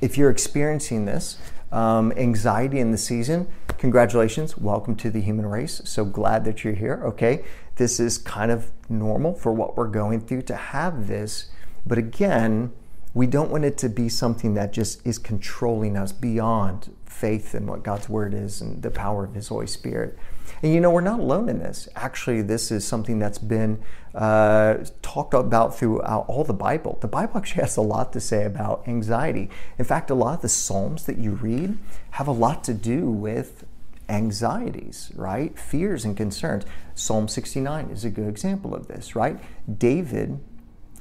if 0.00 0.16
you're 0.16 0.30
experiencing 0.30 1.04
this, 1.04 1.38
um, 1.72 2.12
anxiety 2.16 2.80
in 2.80 2.90
the 2.90 2.98
season, 2.98 3.48
congratulations. 3.78 4.58
Welcome 4.58 4.96
to 4.96 5.10
the 5.10 5.20
human 5.20 5.46
race. 5.46 5.80
So 5.84 6.04
glad 6.04 6.44
that 6.44 6.64
you're 6.64 6.74
here. 6.74 7.02
Okay. 7.04 7.44
This 7.76 8.00
is 8.00 8.18
kind 8.18 8.50
of 8.50 8.70
normal 8.88 9.34
for 9.34 9.52
what 9.52 9.76
we're 9.76 9.88
going 9.88 10.20
through 10.20 10.42
to 10.42 10.56
have 10.56 11.06
this. 11.06 11.50
But 11.86 11.96
again, 11.96 12.72
we 13.14 13.26
don't 13.26 13.50
want 13.50 13.64
it 13.64 13.78
to 13.78 13.88
be 13.88 14.08
something 14.08 14.54
that 14.54 14.72
just 14.72 15.04
is 15.06 15.18
controlling 15.18 15.96
us 15.96 16.12
beyond 16.12 16.94
faith 17.06 17.54
in 17.54 17.66
what 17.66 17.82
God's 17.82 18.08
word 18.08 18.34
is 18.34 18.60
and 18.60 18.82
the 18.82 18.90
power 18.90 19.24
of 19.24 19.34
His 19.34 19.48
Holy 19.48 19.66
Spirit. 19.66 20.18
And 20.62 20.72
you 20.72 20.80
know, 20.80 20.90
we're 20.90 21.00
not 21.00 21.20
alone 21.20 21.48
in 21.48 21.58
this. 21.58 21.88
Actually, 21.96 22.42
this 22.42 22.70
is 22.70 22.86
something 22.86 23.18
that's 23.18 23.38
been 23.38 23.82
uh, 24.14 24.78
talked 25.02 25.34
about 25.34 25.76
throughout 25.76 26.24
all 26.28 26.44
the 26.44 26.52
Bible. 26.52 26.98
The 27.00 27.08
Bible 27.08 27.38
actually 27.38 27.62
has 27.62 27.76
a 27.76 27.82
lot 27.82 28.12
to 28.12 28.20
say 28.20 28.44
about 28.44 28.86
anxiety. 28.86 29.50
In 29.78 29.84
fact, 29.84 30.10
a 30.10 30.14
lot 30.14 30.36
of 30.36 30.42
the 30.42 30.48
Psalms 30.48 31.06
that 31.06 31.18
you 31.18 31.32
read 31.32 31.78
have 32.12 32.26
a 32.26 32.32
lot 32.32 32.64
to 32.64 32.74
do 32.74 33.10
with 33.10 33.64
anxieties, 34.08 35.12
right? 35.14 35.58
Fears 35.58 36.04
and 36.04 36.16
concerns. 36.16 36.64
Psalm 36.94 37.28
69 37.28 37.90
is 37.90 38.04
a 38.04 38.10
good 38.10 38.28
example 38.28 38.74
of 38.74 38.88
this, 38.88 39.14
right? 39.14 39.38
David 39.78 40.40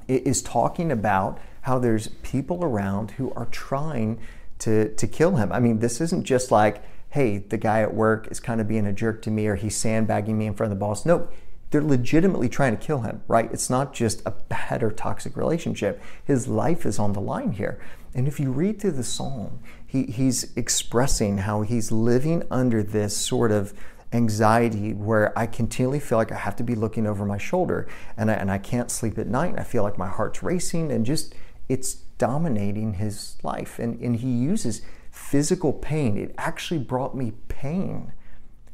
is 0.07 0.41
talking 0.41 0.91
about 0.91 1.39
how 1.61 1.79
there's 1.79 2.07
people 2.23 2.63
around 2.63 3.11
who 3.11 3.33
are 3.33 3.47
trying 3.47 4.19
to, 4.59 4.93
to 4.95 5.07
kill 5.07 5.35
him. 5.35 5.51
I 5.51 5.59
mean, 5.59 5.79
this 5.79 5.99
isn't 6.01 6.23
just 6.23 6.51
like, 6.51 6.81
hey, 7.11 7.39
the 7.39 7.57
guy 7.57 7.81
at 7.81 7.93
work 7.93 8.27
is 8.29 8.39
kind 8.39 8.61
of 8.61 8.67
being 8.67 8.85
a 8.85 8.93
jerk 8.93 9.21
to 9.23 9.31
me 9.31 9.47
or 9.47 9.55
he's 9.55 9.75
sandbagging 9.75 10.37
me 10.37 10.45
in 10.45 10.53
front 10.53 10.71
of 10.71 10.77
the 10.77 10.79
boss. 10.79 11.05
No, 11.05 11.27
they're 11.71 11.83
legitimately 11.83 12.49
trying 12.49 12.75
to 12.75 12.83
kill 12.83 13.01
him, 13.01 13.21
right? 13.27 13.51
It's 13.51 13.69
not 13.69 13.93
just 13.93 14.21
a 14.25 14.31
bad 14.31 14.81
or 14.81 14.91
toxic 14.91 15.37
relationship. 15.37 16.01
His 16.23 16.47
life 16.47 16.85
is 16.85 16.97
on 16.97 17.13
the 17.13 17.21
line 17.21 17.53
here. 17.53 17.79
And 18.13 18.27
if 18.27 18.39
you 18.39 18.51
read 18.51 18.81
through 18.81 18.91
the 18.91 19.03
psalm, 19.03 19.59
he, 19.85 20.03
he's 20.03 20.55
expressing 20.55 21.39
how 21.39 21.61
he's 21.61 21.91
living 21.91 22.43
under 22.49 22.81
this 22.81 23.15
sort 23.15 23.51
of 23.51 23.73
anxiety 24.11 24.93
where 24.93 25.37
I 25.37 25.45
continually 25.45 25.99
feel 25.99 26.17
like 26.17 26.31
I 26.31 26.37
have 26.37 26.55
to 26.55 26.63
be 26.63 26.73
looking 26.73 27.05
over 27.05 27.25
my 27.25 27.37
shoulder 27.37 27.87
and 28.17 28.31
I, 28.31 28.33
and 28.33 28.49
I 28.49 28.57
can't 28.57 28.89
sleep 28.89 29.19
at 29.19 29.27
night. 29.27 29.51
And 29.51 29.59
I 29.59 29.63
feel 29.63 29.83
like 29.83 29.97
my 29.97 30.07
heart's 30.07 30.41
racing 30.41 30.91
and 30.91 31.05
just 31.05 31.35
it's 31.67 31.93
dominating 31.93 32.95
his 32.95 33.37
life. 33.43 33.77
And, 33.77 33.99
and 33.99 34.15
he 34.15 34.31
uses 34.31 34.81
physical 35.29 35.71
pain. 35.71 36.17
It 36.17 36.33
actually 36.39 36.79
brought 36.79 37.15
me 37.15 37.33
pain 37.49 38.13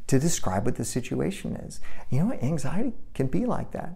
to 0.07 0.17
describe 0.17 0.65
what 0.65 0.75
the 0.75 0.85
situation 0.85 1.53
is. 1.55 1.81
You 2.09 2.19
know 2.19 2.25
what? 2.27 2.41
Anxiety 2.41 2.93
can 3.13 3.27
be 3.27 3.45
like 3.45 3.71
that. 3.71 3.95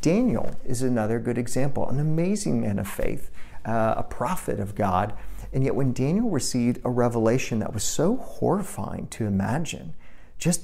Daniel 0.00 0.54
is 0.64 0.82
another 0.82 1.18
good 1.18 1.36
example, 1.36 1.88
an 1.88 1.98
amazing 1.98 2.60
man 2.60 2.78
of 2.78 2.86
faith, 2.86 3.30
uh, 3.64 3.94
a 3.96 4.04
prophet 4.04 4.60
of 4.60 4.76
God. 4.76 5.14
And 5.52 5.64
yet, 5.64 5.74
when 5.74 5.92
Daniel 5.92 6.30
received 6.30 6.80
a 6.84 6.90
revelation 6.90 7.58
that 7.58 7.74
was 7.74 7.82
so 7.82 8.16
horrifying 8.16 9.08
to 9.08 9.26
imagine, 9.26 9.94
just 10.38 10.62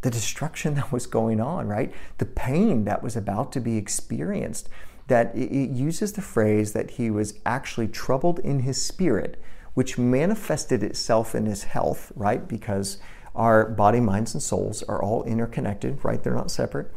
the 0.00 0.10
destruction 0.10 0.74
that 0.76 0.90
was 0.90 1.06
going 1.06 1.38
on, 1.38 1.68
right? 1.68 1.92
The 2.16 2.26
pain 2.26 2.84
that 2.84 3.02
was 3.02 3.14
about 3.14 3.52
to 3.52 3.60
be 3.60 3.76
experienced, 3.76 4.70
that 5.08 5.36
it 5.36 5.70
uses 5.70 6.14
the 6.14 6.22
phrase 6.22 6.72
that 6.72 6.92
he 6.92 7.10
was 7.10 7.34
actually 7.44 7.88
troubled 7.88 8.38
in 8.38 8.60
his 8.60 8.80
spirit, 8.80 9.38
which 9.78 9.96
manifested 9.96 10.82
itself 10.82 11.36
in 11.36 11.46
his 11.46 11.62
health, 11.62 12.10
right? 12.16 12.48
Because 12.48 12.98
our 13.36 13.70
body, 13.70 14.00
minds, 14.00 14.34
and 14.34 14.42
souls 14.42 14.82
are 14.82 15.00
all 15.00 15.22
interconnected, 15.22 16.04
right? 16.04 16.20
They're 16.20 16.34
not 16.34 16.50
separate. 16.50 16.92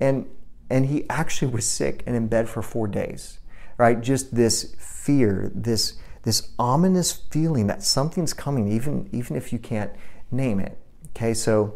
And 0.00 0.24
and 0.70 0.86
he 0.86 1.04
actually 1.10 1.52
was 1.52 1.68
sick 1.68 2.02
and 2.06 2.16
in 2.16 2.28
bed 2.28 2.48
for 2.48 2.62
four 2.62 2.88
days, 2.88 3.40
right? 3.76 4.00
Just 4.00 4.34
this 4.34 4.74
fear, 4.78 5.52
this 5.54 5.98
this 6.22 6.54
ominous 6.58 7.12
feeling 7.12 7.66
that 7.66 7.82
something's 7.82 8.32
coming, 8.32 8.68
even 8.72 9.06
even 9.12 9.36
if 9.36 9.52
you 9.52 9.58
can't 9.58 9.92
name 10.30 10.60
it. 10.60 10.78
Okay, 11.10 11.34
so 11.34 11.74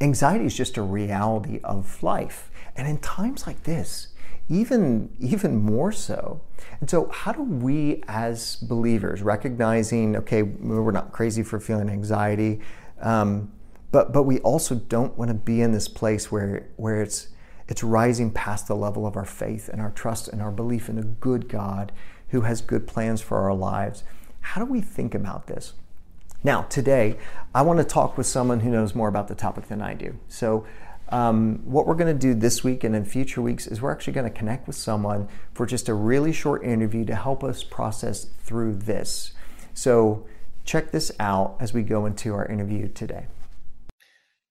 anxiety 0.00 0.46
is 0.46 0.56
just 0.56 0.76
a 0.76 0.82
reality 0.82 1.60
of 1.62 2.02
life, 2.02 2.50
and 2.74 2.88
in 2.88 2.98
times 2.98 3.46
like 3.46 3.62
this, 3.62 4.08
even 4.48 5.14
even 5.20 5.56
more 5.56 5.92
so. 5.92 6.40
And 6.80 6.88
so, 6.90 7.08
how 7.08 7.32
do 7.32 7.42
we 7.42 8.02
as 8.08 8.56
believers, 8.56 9.22
recognizing, 9.22 10.16
okay, 10.16 10.42
we're 10.42 10.90
not 10.90 11.12
crazy 11.12 11.42
for 11.42 11.58
feeling 11.60 11.88
anxiety, 11.88 12.60
um, 13.00 13.52
but 13.90 14.12
but 14.12 14.24
we 14.24 14.40
also 14.40 14.74
don't 14.74 15.16
want 15.16 15.28
to 15.28 15.34
be 15.34 15.60
in 15.60 15.72
this 15.72 15.88
place 15.88 16.30
where 16.30 16.68
where 16.76 17.02
it's 17.02 17.28
it's 17.68 17.82
rising 17.82 18.30
past 18.30 18.68
the 18.68 18.76
level 18.76 19.06
of 19.06 19.16
our 19.16 19.24
faith 19.24 19.68
and 19.68 19.80
our 19.80 19.90
trust 19.90 20.28
and 20.28 20.42
our 20.42 20.50
belief 20.50 20.88
in 20.88 20.98
a 20.98 21.02
good 21.02 21.48
God 21.48 21.92
who 22.28 22.42
has 22.42 22.60
good 22.60 22.86
plans 22.86 23.22
for 23.22 23.38
our 23.38 23.54
lives. 23.54 24.04
How 24.40 24.62
do 24.62 24.70
we 24.70 24.82
think 24.82 25.14
about 25.14 25.46
this? 25.46 25.72
Now, 26.42 26.62
today, 26.62 27.16
I 27.54 27.62
want 27.62 27.78
to 27.78 27.84
talk 27.84 28.18
with 28.18 28.26
someone 28.26 28.60
who 28.60 28.70
knows 28.70 28.94
more 28.94 29.08
about 29.08 29.28
the 29.28 29.34
topic 29.34 29.68
than 29.68 29.80
I 29.80 29.94
do. 29.94 30.18
So, 30.28 30.66
um, 31.10 31.60
what 31.64 31.86
we're 31.86 31.94
going 31.94 32.12
to 32.12 32.18
do 32.18 32.34
this 32.34 32.64
week 32.64 32.84
and 32.84 32.94
in 32.94 33.04
future 33.04 33.42
weeks 33.42 33.66
is 33.66 33.80
we're 33.80 33.92
actually 33.92 34.14
going 34.14 34.30
to 34.30 34.36
connect 34.36 34.66
with 34.66 34.76
someone 34.76 35.28
for 35.52 35.66
just 35.66 35.88
a 35.88 35.94
really 35.94 36.32
short 36.32 36.64
interview 36.64 37.04
to 37.04 37.14
help 37.14 37.44
us 37.44 37.62
process 37.62 38.24
through 38.40 38.74
this. 38.74 39.32
So, 39.74 40.26
check 40.64 40.92
this 40.92 41.12
out 41.20 41.56
as 41.60 41.74
we 41.74 41.82
go 41.82 42.06
into 42.06 42.32
our 42.32 42.46
interview 42.46 42.88
today. 42.88 43.26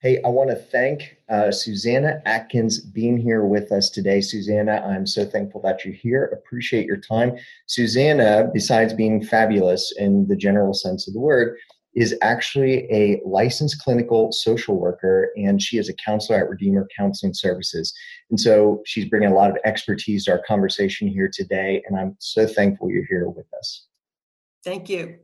Hey, 0.03 0.21
I 0.25 0.27
want 0.27 0.49
to 0.49 0.57
thank 0.57 1.15
uh, 1.29 1.49
Susanna 1.49 2.21
Atkins 2.25 2.81
being 2.81 3.17
here 3.17 3.45
with 3.45 3.71
us 3.71 3.89
today. 3.89 4.19
Susanna, 4.19 4.83
I'm 4.85 5.07
so 5.07 5.23
thankful 5.23 5.61
that 5.61 5.85
you're 5.85 5.93
here. 5.93 6.25
Appreciate 6.25 6.85
your 6.85 6.97
time. 6.97 7.37
Susanna, 7.67 8.49
besides 8.53 8.93
being 8.93 9.23
fabulous 9.23 9.93
in 9.97 10.27
the 10.27 10.35
general 10.35 10.73
sense 10.73 11.07
of 11.07 11.13
the 11.13 11.21
word, 11.21 11.57
is 11.95 12.15
actually 12.21 12.91
a 12.91 13.21
licensed 13.25 13.79
clinical 13.81 14.31
social 14.31 14.79
worker 14.79 15.31
and 15.35 15.61
she 15.61 15.77
is 15.77 15.89
a 15.89 15.93
counselor 15.93 16.39
at 16.39 16.49
Redeemer 16.49 16.87
Counseling 16.95 17.33
Services. 17.33 17.93
And 18.29 18.39
so 18.39 18.81
she's 18.85 19.05
bringing 19.05 19.31
a 19.31 19.35
lot 19.35 19.49
of 19.49 19.57
expertise 19.63 20.25
to 20.25 20.31
our 20.31 20.41
conversation 20.47 21.07
here 21.07 21.29
today. 21.31 21.83
And 21.87 21.97
I'm 21.97 22.15
so 22.19 22.47
thankful 22.47 22.89
you're 22.89 23.05
here 23.05 23.29
with 23.29 23.45
us. 23.57 23.85
Thank 24.63 24.89
you. 24.89 25.17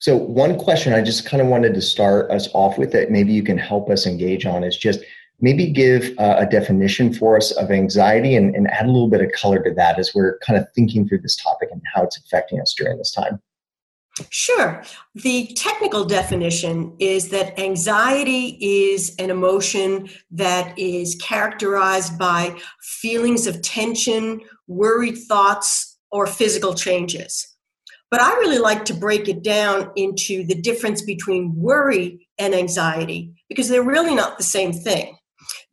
So, 0.00 0.16
one 0.16 0.58
question 0.58 0.94
I 0.94 1.02
just 1.02 1.26
kind 1.26 1.42
of 1.42 1.48
wanted 1.48 1.74
to 1.74 1.82
start 1.82 2.30
us 2.30 2.48
off 2.54 2.78
with 2.78 2.90
that 2.92 3.10
maybe 3.10 3.32
you 3.34 3.42
can 3.42 3.58
help 3.58 3.90
us 3.90 4.06
engage 4.06 4.46
on 4.46 4.64
is 4.64 4.76
just 4.76 5.00
maybe 5.40 5.70
give 5.70 6.14
uh, 6.18 6.36
a 6.38 6.46
definition 6.46 7.12
for 7.12 7.36
us 7.36 7.50
of 7.52 7.70
anxiety 7.70 8.34
and, 8.34 8.54
and 8.54 8.68
add 8.70 8.86
a 8.86 8.90
little 8.90 9.08
bit 9.08 9.20
of 9.20 9.30
color 9.32 9.62
to 9.62 9.72
that 9.74 9.98
as 9.98 10.14
we're 10.14 10.38
kind 10.38 10.58
of 10.58 10.66
thinking 10.74 11.06
through 11.06 11.20
this 11.20 11.36
topic 11.36 11.68
and 11.70 11.82
how 11.94 12.02
it's 12.02 12.18
affecting 12.18 12.60
us 12.60 12.74
during 12.76 12.96
this 12.98 13.12
time. 13.12 13.40
Sure. 14.28 14.82
The 15.14 15.52
technical 15.56 16.04
definition 16.04 16.94
is 16.98 17.30
that 17.30 17.58
anxiety 17.58 18.58
is 18.60 19.14
an 19.18 19.30
emotion 19.30 20.08
that 20.30 20.78
is 20.78 21.14
characterized 21.16 22.18
by 22.18 22.56
feelings 22.82 23.46
of 23.46 23.62
tension, 23.62 24.40
worried 24.66 25.16
thoughts, 25.16 25.98
or 26.12 26.26
physical 26.26 26.74
changes. 26.74 27.46
But 28.10 28.20
I 28.20 28.32
really 28.34 28.58
like 28.58 28.84
to 28.86 28.94
break 28.94 29.28
it 29.28 29.42
down 29.42 29.92
into 29.94 30.44
the 30.44 30.60
difference 30.60 31.02
between 31.02 31.54
worry 31.54 32.28
and 32.38 32.54
anxiety 32.54 33.32
because 33.48 33.68
they're 33.68 33.82
really 33.82 34.14
not 34.14 34.36
the 34.36 34.44
same 34.44 34.72
thing. 34.72 35.16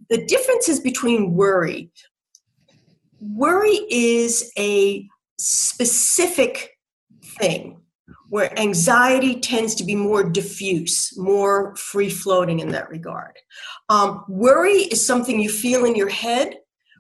The 0.09 0.25
differences 0.25 0.79
between 0.79 1.33
worry 1.33 1.91
worry 3.19 3.79
is 3.89 4.51
a 4.57 5.07
specific 5.39 6.77
thing 7.39 7.76
where 8.29 8.57
anxiety 8.60 9.39
tends 9.39 9.75
to 9.75 9.84
be 9.84 9.96
more 9.96 10.24
diffuse, 10.24 11.13
more 11.17 11.75
free 11.75 12.10
floating 12.10 12.60
in 12.60 12.69
that 12.69 12.89
regard. 12.89 13.38
Um, 13.89 14.25
worry 14.27 14.81
is 14.91 15.05
something 15.05 15.39
you 15.39 15.50
feel 15.50 15.86
in 15.86 15.96
your 15.96 16.10
head 16.10 16.55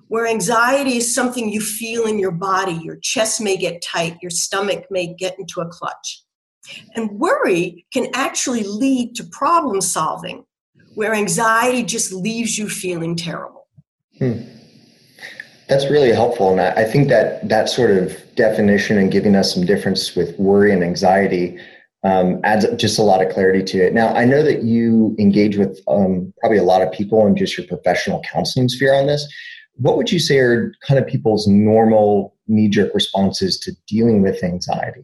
where 0.07 0.25
anxiety 0.25 0.97
is 0.97 1.13
something 1.13 1.49
you 1.49 1.59
feel 1.59 2.05
in 2.05 2.17
your 2.17 2.31
body. 2.31 2.79
Your 2.81 2.97
chest 2.97 3.41
may 3.41 3.57
get 3.57 3.81
tight, 3.81 4.17
your 4.21 4.31
stomach 4.31 4.85
may 4.89 5.13
get 5.13 5.37
into 5.37 5.59
a 5.59 5.67
clutch. 5.67 6.23
And 6.95 7.11
worry 7.11 7.85
can 7.93 8.07
actually 8.13 8.63
lead 8.63 9.15
to 9.15 9.23
problem 9.25 9.81
solving, 9.81 10.45
where 10.95 11.13
anxiety 11.13 11.83
just 11.83 12.11
leaves 12.11 12.57
you 12.57 12.69
feeling 12.69 13.15
terrible. 13.15 13.67
Hmm. 14.17 14.56
That's 15.67 15.89
really 15.89 16.11
helpful. 16.11 16.51
And 16.51 16.61
I 16.61 16.85
think 16.85 17.09
that 17.09 17.47
that 17.49 17.69
sort 17.69 17.91
of 17.91 18.17
definition 18.35 18.97
and 18.97 19.11
giving 19.11 19.35
us 19.35 19.53
some 19.53 19.65
difference 19.65 20.15
with 20.15 20.37
worry 20.39 20.71
and 20.71 20.83
anxiety 20.83 21.59
um, 22.03 22.39
adds 22.43 22.65
just 22.77 22.99
a 22.99 23.03
lot 23.03 23.25
of 23.25 23.33
clarity 23.33 23.63
to 23.63 23.85
it. 23.85 23.93
Now, 23.93 24.13
I 24.13 24.23
know 24.23 24.43
that 24.43 24.63
you 24.63 25.15
engage 25.19 25.57
with 25.57 25.81
um, 25.87 26.33
probably 26.39 26.57
a 26.57 26.63
lot 26.63 26.81
of 26.81 26.91
people 26.91 27.25
in 27.27 27.35
just 27.35 27.57
your 27.57 27.67
professional 27.67 28.21
counseling 28.21 28.69
sphere 28.69 28.93
on 28.93 29.07
this 29.07 29.27
what 29.77 29.95
would 29.97 30.11
you 30.11 30.19
say 30.19 30.39
are 30.39 30.73
kind 30.81 30.99
of 30.99 31.07
people's 31.07 31.47
normal 31.47 32.35
knee 32.47 32.67
jerk 32.67 32.93
responses 32.93 33.59
to 33.59 33.71
dealing 33.87 34.21
with 34.21 34.43
anxiety? 34.43 35.03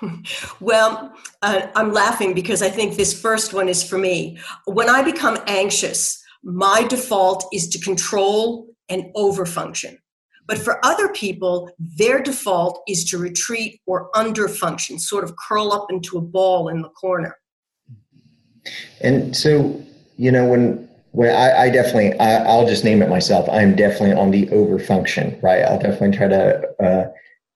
well, 0.60 1.14
uh, 1.42 1.66
I'm 1.74 1.92
laughing 1.92 2.32
because 2.32 2.62
I 2.62 2.70
think 2.70 2.96
this 2.96 3.18
first 3.18 3.52
one 3.52 3.68
is 3.68 3.82
for 3.82 3.98
me. 3.98 4.38
When 4.64 4.88
I 4.88 5.02
become 5.02 5.38
anxious, 5.46 6.22
my 6.42 6.84
default 6.88 7.46
is 7.52 7.68
to 7.70 7.80
control 7.80 8.68
and 8.88 9.04
overfunction. 9.14 9.98
But 10.46 10.58
for 10.58 10.84
other 10.84 11.08
people, 11.08 11.70
their 11.78 12.22
default 12.22 12.82
is 12.86 13.04
to 13.06 13.18
retreat 13.18 13.80
or 13.86 14.10
underfunction, 14.12 15.00
sort 15.00 15.24
of 15.24 15.34
curl 15.36 15.72
up 15.72 15.90
into 15.90 16.18
a 16.18 16.20
ball 16.20 16.68
in 16.68 16.82
the 16.82 16.88
corner. 16.88 17.36
And 19.00 19.36
so, 19.36 19.82
you 20.16 20.30
know, 20.30 20.46
when 20.46 20.88
well, 21.12 21.34
I, 21.34 21.64
I 21.64 21.70
definitely, 21.70 22.18
I, 22.20 22.42
will 22.42 22.66
just 22.66 22.84
name 22.84 23.00
it 23.00 23.08
myself. 23.08 23.48
I'm 23.48 23.74
definitely 23.74 24.12
on 24.12 24.32
the 24.32 24.50
over 24.50 24.78
function, 24.78 25.38
right? 25.42 25.62
I'll 25.62 25.78
definitely 25.78 26.14
try 26.16 26.28
to 26.28 26.62
uh, 26.78 27.06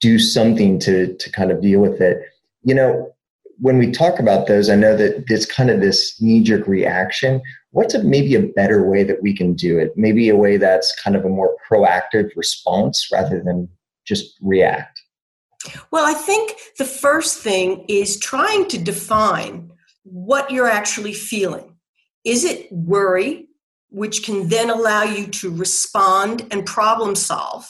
do 0.01 0.19
something 0.19 0.79
to 0.81 1.15
to 1.15 1.33
kind 1.33 1.51
of 1.51 1.61
deal 1.61 1.81
with 1.81 2.01
it. 2.01 2.23
You 2.63 2.75
know, 2.75 3.15
when 3.59 3.77
we 3.77 3.91
talk 3.91 4.19
about 4.19 4.47
those, 4.47 4.71
I 4.71 4.77
know 4.77 4.97
that 4.97 5.25
it's 5.29 5.45
kind 5.45 5.69
of 5.69 5.81
this 5.81 6.21
knee 6.23 6.43
jerk 6.43 6.67
reaction. 6.67 7.43
What's 7.73 7.95
a, 7.95 8.03
maybe 8.03 8.35
a 8.35 8.43
better 8.43 8.89
way 8.89 9.05
that 9.05 9.23
we 9.23 9.37
can 9.37 9.55
do 9.55 9.79
it? 9.79 9.93
Maybe 9.97 10.29
a 10.29 10.37
way 10.37 10.57
that's 10.57 10.95
kind 11.01 11.15
of 11.15 11.25
a 11.25 11.29
more 11.29 11.57
proactive 11.71 12.31
response 12.35 13.09
rather 13.13 13.41
than 13.41 13.69
just 14.05 14.37
react. 14.41 15.01
Well, 15.91 16.05
I 16.05 16.15
think 16.15 16.57
the 16.79 16.85
first 16.85 17.39
thing 17.39 17.85
is 17.89 18.19
trying 18.19 18.69
to 18.69 18.79
define 18.79 19.71
what 20.03 20.51
you're 20.51 20.71
actually 20.71 21.13
feeling 21.13 21.77
Is 22.25 22.45
it 22.45 22.71
worry, 22.71 23.49
which 23.89 24.25
can 24.25 24.49
then 24.49 24.69
allow 24.71 25.03
you 25.03 25.27
to 25.27 25.51
respond 25.51 26.47
and 26.51 26.67
problem 26.67 27.15
solve? 27.15 27.67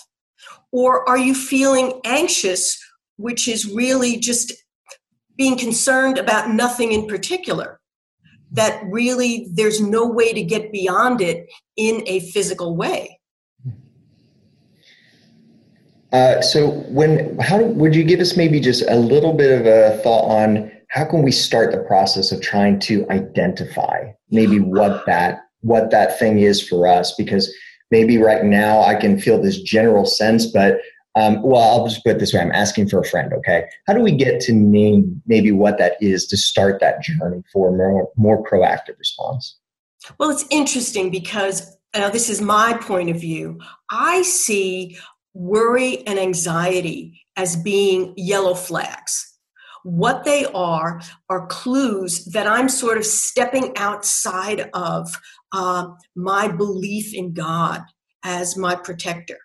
Or 0.73 1.09
are 1.09 1.19
you 1.19 1.35
feeling 1.35 2.01
anxious, 2.05 2.79
which 3.17 3.49
is 3.49 3.71
really 3.71 4.17
just 4.17 4.53
being 5.37 5.57
concerned 5.57 6.19
about 6.19 6.51
nothing 6.51 6.93
in 6.93 7.07
particular? 7.07 7.80
That 8.53 8.83
really 8.85 9.49
there's 9.53 9.81
no 9.81 10.07
way 10.09 10.33
to 10.33 10.43
get 10.43 10.73
beyond 10.73 11.21
it 11.21 11.49
in 11.77 12.03
a 12.07 12.21
physical 12.21 12.77
way. 12.77 13.21
Uh, 16.13 16.41
so 16.43 16.71
when 16.89 17.39
how 17.39 17.63
would 17.63 17.95
you 17.95 18.03
give 18.03 18.19
us 18.19 18.37
maybe 18.37 18.59
just 18.59 18.83
a 18.89 18.97
little 18.97 19.33
bit 19.33 19.61
of 19.61 19.67
a 19.67 19.97
thought 20.03 20.25
on 20.25 20.71
how 20.89 21.05
can 21.05 21.23
we 21.23 21.31
start 21.31 21.71
the 21.71 21.79
process 21.79 22.33
of 22.33 22.41
trying 22.41 22.81
to 22.81 23.07
identify 23.11 24.11
maybe 24.31 24.59
what 24.59 25.07
that 25.07 25.43
what 25.61 25.91
that 25.91 26.19
thing 26.19 26.41
is 26.41 26.67
for 26.67 26.89
us 26.89 27.15
because 27.17 27.55
maybe 27.93 28.19
right 28.19 28.45
now 28.45 28.83
i 28.83 28.95
can 28.95 29.21
feel 29.21 29.41
this 29.41 29.61
general 29.61 30.05
sense 30.05 30.47
but 30.47 30.81
um, 31.17 31.43
well 31.43 31.63
i'll 31.63 31.87
just 31.87 32.05
put 32.05 32.17
it 32.17 32.19
this 32.19 32.33
way. 32.33 32.41
I'm 32.41 32.53
asking 32.53 32.89
for 32.89 33.01
a 33.01 33.05
friend 33.05 33.33
okay? 33.33 33.65
How 33.87 33.95
do 33.95 34.01
we 34.01 34.13
get 34.13 34.41
to 34.43 34.53
name 34.53 35.23
maybe 35.27 35.53
what 35.53 35.79
that 35.79 35.95
is 36.01 36.27
to 36.29 36.37
start 36.37 36.81
that 36.81 37.03
journey 37.03 37.43
for 37.53 37.77
more, 37.77 38.11
more 38.17 38.43
proactive 38.43 38.99
response? 38.99 39.57
Well 40.19 40.31
it's 40.31 40.47
interesting 40.51 41.11
because 41.11 41.77
now 41.95 42.09
this 42.09 42.29
is 42.29 42.41
my 42.41 42.75
point 42.75 43.11
of 43.11 43.21
view. 43.21 43.59
I 43.91 44.23
see 44.23 44.97
worry 45.35 46.07
and 46.07 46.19
anxiety 46.19 47.21
as 47.37 47.57
being 47.57 48.15
yellow 48.17 48.55
flags. 48.55 49.27
What 49.83 50.25
they 50.25 50.45
are 50.47 51.01
are 51.31 51.47
clues 51.47 52.27
that 52.27 52.47
I'm 52.47 52.69
sort 52.69 52.99
of 52.99 53.07
stepping 53.07 53.77
outside 53.77 54.69
of 54.75 55.09
uh, 55.53 55.89
my 56.15 56.49
belief 56.49 57.15
in 57.15 57.33
God 57.33 57.83
as 58.23 58.57
my 58.57 58.75
protector. 58.77 59.39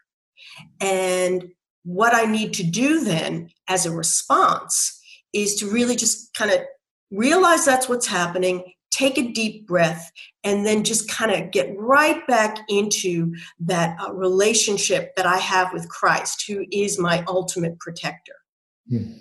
And 0.82 1.46
what 1.86 2.14
I 2.14 2.26
need 2.26 2.54
to 2.56 2.64
do 2.64 3.04
then 3.04 3.50
as 3.70 3.86
a 3.86 3.92
response 3.92 5.00
is 5.34 5.56
to 5.56 5.70
really 5.70 5.96
just 5.96 6.34
kind 6.34 6.52
of 6.52 6.60
realize 7.12 7.64
that's 7.64 7.88
what's 7.88 8.08
happening, 8.08 8.64
take 8.92 9.18
a 9.18 9.32
deep 9.32 9.68
breath, 9.68 10.12
and 10.44 10.66
then 10.66 10.84
just 10.84 11.10
kind 11.10 11.32
of 11.32 11.52
get 11.52 11.74
right 11.78 12.26
back 12.28 12.58
into 12.70 13.34
that 13.60 13.98
uh, 14.02 14.12
relationship 14.14 15.16
that 15.16 15.26
I 15.26 15.38
have 15.38 15.72
with 15.74 15.88
Christ, 15.90 16.46
who 16.48 16.66
is 16.72 17.00
my 17.00 17.24
ultimate 17.28 17.80
protector. 17.80 18.36
Hmm. 18.90 19.14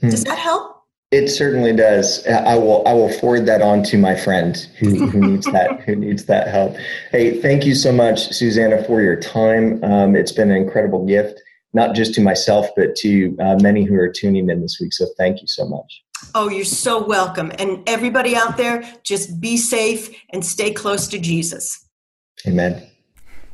Hmm. 0.00 0.10
Does 0.10 0.24
that 0.24 0.38
help? 0.38 0.76
It 1.12 1.28
certainly 1.28 1.74
does. 1.74 2.26
I 2.26 2.54
will. 2.54 2.82
I 2.88 2.94
will 2.94 3.12
forward 3.12 3.44
that 3.44 3.60
on 3.60 3.82
to 3.84 3.98
my 3.98 4.16
friend 4.16 4.56
who, 4.78 5.08
who 5.08 5.20
needs 5.32 5.44
that. 5.52 5.82
Who 5.82 5.94
needs 5.94 6.24
that 6.24 6.48
help? 6.48 6.74
Hey, 7.10 7.38
thank 7.38 7.66
you 7.66 7.74
so 7.74 7.92
much, 7.92 8.32
Susanna, 8.32 8.82
for 8.84 9.02
your 9.02 9.16
time. 9.16 9.84
Um, 9.84 10.16
it's 10.16 10.32
been 10.32 10.50
an 10.50 10.56
incredible 10.56 11.04
gift, 11.04 11.41
not 11.72 11.94
just 11.94 12.14
to 12.14 12.20
myself, 12.20 12.68
but 12.76 12.94
to 12.96 13.36
uh, 13.40 13.56
many 13.60 13.84
who 13.84 13.94
are 13.94 14.10
tuning 14.10 14.48
in 14.50 14.60
this 14.60 14.78
week. 14.80 14.92
So, 14.92 15.06
thank 15.16 15.40
you 15.40 15.48
so 15.48 15.66
much. 15.66 16.02
Oh, 16.34 16.48
you're 16.48 16.64
so 16.64 17.02
welcome. 17.04 17.52
And 17.58 17.86
everybody 17.88 18.36
out 18.36 18.56
there, 18.56 18.84
just 19.02 19.40
be 19.40 19.56
safe 19.56 20.10
and 20.30 20.44
stay 20.44 20.72
close 20.72 21.08
to 21.08 21.18
Jesus. 21.18 21.86
Amen. 22.46 22.86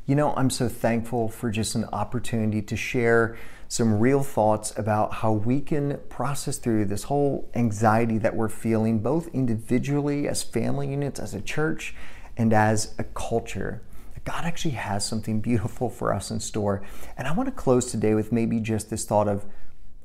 You 0.06 0.14
know, 0.14 0.34
I'm 0.36 0.50
so 0.50 0.68
thankful 0.68 1.28
for 1.28 1.50
just 1.50 1.74
an 1.74 1.84
opportunity 1.92 2.62
to 2.62 2.76
share 2.76 3.36
some 3.68 3.98
real 3.98 4.22
thoughts 4.22 4.72
about 4.78 5.12
how 5.14 5.32
we 5.32 5.60
can 5.60 5.98
process 6.08 6.56
through 6.56 6.86
this 6.86 7.04
whole 7.04 7.50
anxiety 7.54 8.16
that 8.16 8.34
we're 8.34 8.48
feeling, 8.48 9.00
both 9.00 9.28
individually, 9.34 10.26
as 10.26 10.42
family 10.42 10.88
units, 10.88 11.20
as 11.20 11.34
a 11.34 11.40
church, 11.42 11.94
and 12.38 12.54
as 12.54 12.94
a 12.98 13.04
culture. 13.04 13.82
God 14.28 14.44
actually 14.44 14.72
has 14.72 15.06
something 15.06 15.40
beautiful 15.40 15.88
for 15.88 16.12
us 16.12 16.30
in 16.30 16.38
store. 16.38 16.82
And 17.16 17.26
I 17.26 17.32
want 17.32 17.48
to 17.48 17.54
close 17.54 17.90
today 17.90 18.12
with 18.12 18.30
maybe 18.30 18.60
just 18.60 18.90
this 18.90 19.06
thought 19.06 19.26
of 19.26 19.46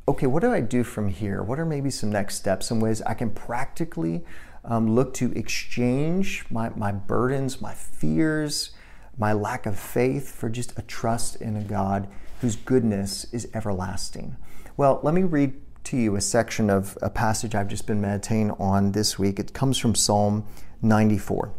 okay, 0.07 0.27
what 0.27 0.41
do 0.41 0.53
I 0.53 0.61
do 0.61 0.85
from 0.85 1.09
here? 1.09 1.43
What 1.43 1.59
are 1.59 1.65
maybe 1.65 1.89
some 1.89 2.09
next 2.09 2.35
steps, 2.35 2.67
some 2.67 2.79
ways 2.79 3.01
I 3.01 3.15
can 3.15 3.31
practically 3.31 4.23
um, 4.63 4.95
look 4.95 5.13
to 5.15 5.33
exchange 5.33 6.45
my, 6.49 6.69
my 6.69 6.93
burdens, 6.93 7.59
my 7.61 7.73
fears, 7.73 8.71
my 9.17 9.33
lack 9.33 9.65
of 9.65 9.77
faith 9.77 10.33
for 10.33 10.49
just 10.49 10.77
a 10.79 10.83
trust 10.83 11.37
in 11.37 11.57
a 11.57 11.61
God 11.61 12.07
whose 12.39 12.55
goodness 12.55 13.25
is 13.33 13.49
everlasting. 13.53 14.37
Well, 14.77 15.01
let 15.03 15.13
me 15.13 15.23
read 15.23 15.53
to 15.85 15.97
you 15.97 16.15
a 16.15 16.21
section 16.21 16.69
of 16.69 16.97
a 17.01 17.09
passage 17.09 17.55
I've 17.55 17.67
just 17.67 17.87
been 17.87 17.99
meditating 17.99 18.51
on 18.51 18.93
this 18.93 19.19
week. 19.19 19.37
It 19.37 19.53
comes 19.53 19.77
from 19.77 19.95
Psalm 19.95 20.45
94. 20.81 21.53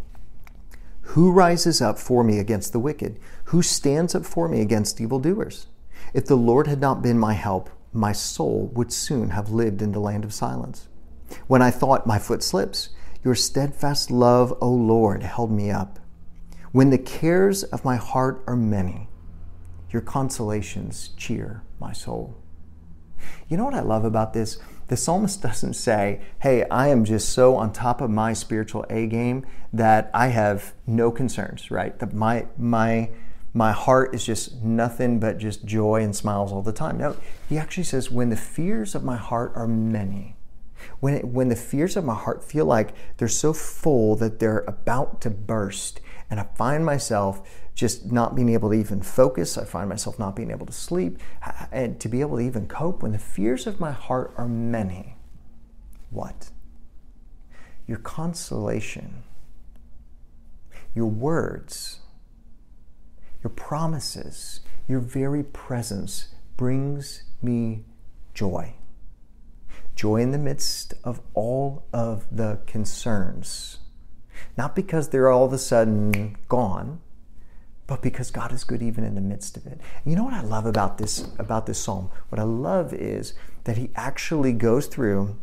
Who 1.08 1.30
rises 1.30 1.80
up 1.80 1.98
for 1.98 2.24
me 2.24 2.38
against 2.38 2.72
the 2.72 2.78
wicked? 2.78 3.20
Who 3.44 3.62
stands 3.62 4.14
up 4.14 4.24
for 4.24 4.48
me 4.48 4.60
against 4.60 5.00
evildoers? 5.00 5.68
If 6.12 6.26
the 6.26 6.36
Lord 6.36 6.66
had 6.66 6.80
not 6.80 7.02
been 7.02 7.18
my 7.18 7.34
help, 7.34 7.70
my 7.92 8.12
soul 8.12 8.70
would 8.74 8.92
soon 8.92 9.30
have 9.30 9.50
lived 9.50 9.80
in 9.80 9.92
the 9.92 10.00
land 10.00 10.24
of 10.24 10.34
silence. 10.34 10.88
When 11.46 11.62
I 11.62 11.70
thought 11.70 12.06
my 12.06 12.18
foot 12.18 12.42
slips, 12.42 12.90
your 13.22 13.34
steadfast 13.34 14.10
love, 14.10 14.56
O 14.60 14.68
Lord, 14.68 15.22
held 15.22 15.50
me 15.50 15.70
up. 15.70 15.98
When 16.72 16.90
the 16.90 16.98
cares 16.98 17.62
of 17.62 17.84
my 17.84 17.96
heart 17.96 18.42
are 18.46 18.56
many, 18.56 19.08
your 19.90 20.02
consolations 20.02 21.10
cheer 21.16 21.62
my 21.78 21.92
soul. 21.92 22.36
You 23.48 23.56
know 23.56 23.64
what 23.64 23.74
I 23.74 23.80
love 23.80 24.04
about 24.04 24.32
this? 24.32 24.58
The 24.88 24.96
psalmist 24.96 25.42
doesn't 25.42 25.74
say, 25.74 26.20
Hey, 26.40 26.64
I 26.68 26.88
am 26.88 27.04
just 27.04 27.30
so 27.30 27.56
on 27.56 27.72
top 27.72 28.00
of 28.00 28.10
my 28.10 28.32
spiritual 28.32 28.84
A 28.90 29.06
game 29.06 29.46
that 29.72 30.10
I 30.12 30.28
have 30.28 30.74
no 30.86 31.10
concerns, 31.10 31.70
right? 31.70 31.98
That 31.98 32.12
my, 32.12 32.46
my, 32.58 33.10
my 33.54 33.72
heart 33.72 34.14
is 34.14 34.26
just 34.26 34.62
nothing 34.62 35.18
but 35.20 35.38
just 35.38 35.64
joy 35.64 36.02
and 36.02 36.14
smiles 36.14 36.52
all 36.52 36.62
the 36.62 36.72
time. 36.72 36.98
No, 36.98 37.16
he 37.48 37.56
actually 37.56 37.84
says, 37.84 38.10
When 38.10 38.30
the 38.30 38.36
fears 38.36 38.94
of 38.94 39.04
my 39.04 39.16
heart 39.16 39.52
are 39.54 39.68
many, 39.68 40.36
when, 41.00 41.14
it, 41.14 41.24
when 41.26 41.48
the 41.48 41.56
fears 41.56 41.96
of 41.96 42.04
my 42.04 42.14
heart 42.14 42.44
feel 42.44 42.66
like 42.66 42.94
they're 43.16 43.28
so 43.28 43.52
full 43.52 44.16
that 44.16 44.38
they're 44.38 44.64
about 44.66 45.20
to 45.22 45.30
burst, 45.30 46.00
and 46.28 46.40
I 46.40 46.44
find 46.56 46.84
myself 46.84 47.42
just 47.74 48.12
not 48.12 48.34
being 48.34 48.48
able 48.48 48.70
to 48.70 48.76
even 48.76 49.02
focus. 49.02 49.58
I 49.58 49.64
find 49.64 49.88
myself 49.88 50.18
not 50.18 50.36
being 50.36 50.50
able 50.50 50.66
to 50.66 50.72
sleep 50.72 51.18
and 51.72 51.98
to 52.00 52.08
be 52.08 52.20
able 52.20 52.36
to 52.36 52.42
even 52.42 52.68
cope 52.68 53.02
when 53.02 53.12
the 53.12 53.18
fears 53.18 53.66
of 53.66 53.80
my 53.80 53.90
heart 53.90 54.32
are 54.36 54.48
many. 54.48 55.16
What? 56.10 56.50
Your 57.86 57.98
consolation, 57.98 59.24
your 60.94 61.06
words, 61.06 62.00
your 63.42 63.50
promises, 63.50 64.60
your 64.86 65.00
very 65.00 65.42
presence 65.42 66.28
brings 66.56 67.24
me 67.42 67.84
joy. 68.32 68.74
Joy 69.96 70.16
in 70.16 70.30
the 70.30 70.38
midst 70.38 70.94
of 71.02 71.20
all 71.34 71.84
of 71.92 72.24
the 72.30 72.60
concerns. 72.66 73.78
Not 74.56 74.74
because 74.74 75.08
they're 75.08 75.30
all 75.30 75.44
of 75.44 75.52
a 75.52 75.58
sudden 75.58 76.36
gone, 76.48 77.00
but 77.86 78.02
because 78.02 78.30
God 78.30 78.52
is 78.52 78.64
good 78.64 78.82
even 78.82 79.04
in 79.04 79.14
the 79.14 79.20
midst 79.20 79.56
of 79.56 79.66
it. 79.66 79.80
You 80.04 80.16
know 80.16 80.24
what 80.24 80.34
I 80.34 80.42
love 80.42 80.66
about 80.66 80.98
this 80.98 81.28
about 81.38 81.66
this 81.66 81.78
psalm? 81.78 82.10
What 82.30 82.38
I 82.38 82.44
love 82.44 82.92
is 82.92 83.34
that 83.64 83.76
he 83.76 83.90
actually 83.94 84.52
goes 84.52 84.86
through 84.86 85.36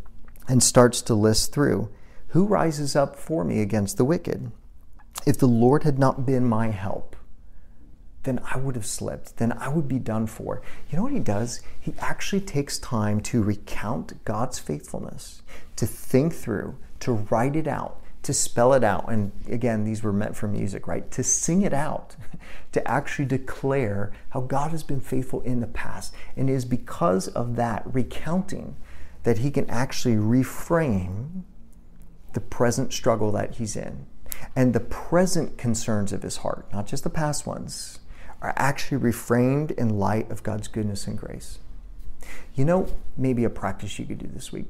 and 0.47 0.63
starts 0.63 1.01
to 1.03 1.13
list 1.13 1.53
through 1.53 1.89
who 2.29 2.45
rises 2.45 2.95
up 2.95 3.15
for 3.15 3.43
me 3.43 3.61
against 3.61 3.97
the 3.97 4.05
wicked. 4.05 4.51
If 5.25 5.37
the 5.37 5.47
Lord 5.47 5.83
had 5.83 5.99
not 5.99 6.25
been 6.25 6.45
my 6.47 6.69
help, 6.69 7.15
then 8.23 8.39
I 8.53 8.57
would 8.57 8.75
have 8.75 8.85
slipped. 8.85 9.37
Then 9.37 9.51
I 9.53 9.67
would 9.69 9.87
be 9.87 9.99
done 9.99 10.27
for. 10.27 10.61
You 10.89 10.97
know 10.97 11.03
what 11.03 11.11
he 11.11 11.19
does? 11.19 11.61
He 11.79 11.93
actually 11.99 12.41
takes 12.41 12.79
time 12.79 13.19
to 13.21 13.43
recount 13.43 14.23
God's 14.25 14.59
faithfulness, 14.59 15.41
to 15.75 15.85
think 15.85 16.33
through, 16.33 16.77
to 17.01 17.13
write 17.13 17.55
it 17.55 17.67
out, 17.67 18.00
to 18.23 18.33
spell 18.33 18.73
it 18.73 18.83
out. 18.83 19.09
And 19.09 19.31
again, 19.49 19.83
these 19.83 20.03
were 20.03 20.13
meant 20.13 20.35
for 20.35 20.47
music, 20.47 20.87
right? 20.87 21.09
To 21.11 21.23
sing 21.23 21.63
it 21.63 21.73
out, 21.73 22.15
to 22.71 22.87
actually 22.87 23.25
declare 23.25 24.11
how 24.29 24.41
God 24.41 24.71
has 24.71 24.83
been 24.83 25.01
faithful 25.01 25.41
in 25.41 25.59
the 25.59 25.67
past. 25.67 26.13
And 26.35 26.49
it 26.49 26.53
is 26.53 26.65
because 26.65 27.27
of 27.29 27.55
that 27.55 27.83
recounting 27.85 28.75
that 29.23 29.39
he 29.39 29.51
can 29.51 29.69
actually 29.69 30.15
reframe 30.15 31.43
the 32.33 32.41
present 32.41 32.93
struggle 32.93 33.31
that 33.31 33.55
he's 33.55 33.75
in. 33.75 34.05
And 34.55 34.73
the 34.73 34.79
present 34.79 35.57
concerns 35.57 36.13
of 36.13 36.23
his 36.23 36.37
heart, 36.37 36.71
not 36.71 36.87
just 36.87 37.03
the 37.03 37.09
past 37.09 37.45
ones, 37.45 37.99
are 38.41 38.53
actually 38.55 38.97
reframed 38.97 39.71
in 39.71 39.99
light 39.99 40.29
of 40.31 40.41
God's 40.41 40.67
goodness 40.67 41.05
and 41.05 41.17
grace. 41.17 41.59
You 42.55 42.65
know, 42.65 42.87
maybe 43.17 43.43
a 43.43 43.49
practice 43.49 43.99
you 43.99 44.05
could 44.05 44.17
do 44.17 44.27
this 44.27 44.51
week. 44.51 44.67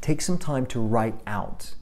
Take 0.00 0.20
some 0.20 0.38
time 0.38 0.66
to 0.66 0.80
write 0.80 1.20
out 1.26 1.74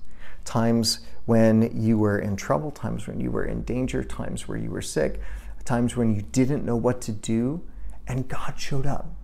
times 0.50 0.98
when 1.26 1.80
you 1.80 1.96
were 1.96 2.18
in 2.18 2.34
trouble, 2.34 2.72
times 2.72 3.06
when 3.06 3.20
you 3.20 3.30
were 3.30 3.44
in 3.44 3.62
danger, 3.62 4.02
times 4.02 4.48
where 4.48 4.58
you 4.58 4.68
were 4.68 4.82
sick, 4.82 5.20
times 5.64 5.96
when 5.96 6.12
you 6.12 6.22
didn't 6.22 6.64
know 6.64 6.74
what 6.74 7.00
to 7.02 7.12
do, 7.12 7.62
and 8.08 8.26
God 8.26 8.54
showed 8.58 8.84
up. 8.84 9.14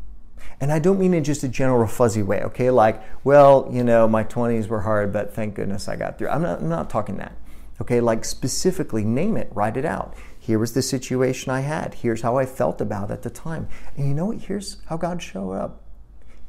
And 0.61 0.71
I 0.73 0.79
don't 0.79 1.01
mean 1.01 1.13
in 1.13 1.25
just 1.25 1.43
a 1.43 1.49
general 1.49 1.89
fuzzy 1.89 2.23
way, 2.23 2.43
okay? 2.43 2.71
Like, 2.71 3.03
well, 3.25 3.69
you 3.73 3.83
know, 3.83 4.07
my 4.07 4.23
20s 4.23 4.69
were 4.69 4.83
hard, 4.83 5.13
but 5.13 5.35
thank 5.35 5.57
goodness 5.57 5.89
I 5.89 5.97
got 5.97 6.17
through. 6.17 6.29
I'm 6.29 6.43
not, 6.43 6.61
I'm 6.61 6.69
not 6.69 6.89
talking 6.89 7.17
that. 7.17 7.33
Okay, 7.81 8.01
like 8.01 8.25
specifically 8.25 9.05
name 9.05 9.37
it, 9.37 9.51
write 9.53 9.77
it 9.77 9.85
out. 9.85 10.15
Here 10.39 10.61
was 10.61 10.75
the 10.75 10.81
situation 10.81 11.51
I 11.51 11.61
had. 11.61 11.95
Here's 11.95 12.23
how 12.23 12.39
I 12.39 12.47
felt 12.47 12.81
about 12.81 13.11
it 13.11 13.15
at 13.15 13.23
the 13.23 13.31
time. 13.31 13.69
And 13.97 14.09
you 14.09 14.15
know 14.15 14.27
what? 14.27 14.39
Here's 14.39 14.77
how 14.87 14.97
God 14.97 15.21
showed 15.21 15.53
up. 15.53 15.83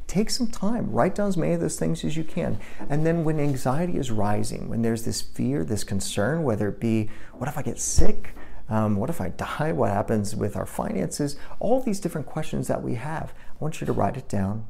Take 0.07 0.29
some 0.29 0.47
time, 0.47 0.89
write 0.91 1.15
down 1.15 1.27
as 1.27 1.35
many 1.35 1.53
of 1.53 1.59
those 1.59 1.77
things 1.77 2.03
as 2.05 2.15
you 2.15 2.23
can. 2.23 2.59
And 2.89 3.05
then 3.05 3.25
when 3.25 3.39
anxiety 3.39 3.97
is 3.97 4.09
rising, 4.09 4.69
when 4.69 4.81
there's 4.81 5.03
this 5.03 5.21
fear, 5.21 5.65
this 5.65 5.83
concern, 5.83 6.43
whether 6.43 6.69
it 6.69 6.79
be, 6.79 7.09
what 7.33 7.49
if 7.49 7.57
I 7.57 7.61
get 7.61 7.77
sick? 7.77 8.33
Um, 8.69 8.95
what 8.95 9.09
if 9.09 9.19
I 9.19 9.29
die? 9.29 9.73
What 9.73 9.91
happens 9.91 10.35
with 10.35 10.55
our 10.55 10.65
finances? 10.65 11.35
All 11.59 11.81
these 11.81 11.99
different 11.99 12.27
questions 12.27 12.67
that 12.67 12.81
we 12.81 12.95
have. 12.95 13.33
I 13.49 13.55
want 13.59 13.81
you 13.81 13.87
to 13.87 13.93
write 13.93 14.17
it 14.17 14.29
down, 14.29 14.65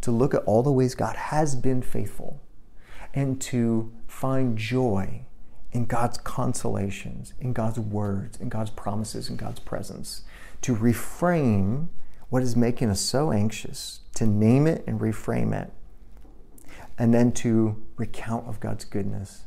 to 0.00 0.10
look 0.12 0.32
at 0.32 0.44
all 0.44 0.62
the 0.62 0.72
ways 0.72 0.94
God 0.94 1.16
has 1.16 1.56
been 1.56 1.82
faithful, 1.82 2.40
and 3.12 3.40
to 3.42 3.92
find 4.06 4.56
joy 4.56 5.22
in 5.72 5.86
God's 5.86 6.18
consolations, 6.18 7.34
in 7.40 7.52
God's 7.52 7.78
words, 7.78 8.40
in 8.40 8.48
God's 8.48 8.70
promises, 8.70 9.28
in 9.28 9.36
God's 9.36 9.60
presence, 9.60 10.22
to 10.62 10.74
reframe 10.74 11.88
what 12.30 12.42
is 12.42 12.56
making 12.56 12.88
us 12.88 13.00
so 13.00 13.30
anxious, 13.32 14.00
to 14.14 14.26
name 14.26 14.66
it 14.66 14.82
and 14.86 15.00
reframe 15.00 15.52
it, 15.52 15.72
and 16.98 17.12
then 17.12 17.32
to 17.32 17.82
recount 17.96 18.48
of 18.48 18.60
God's 18.60 18.84
goodness. 18.84 19.42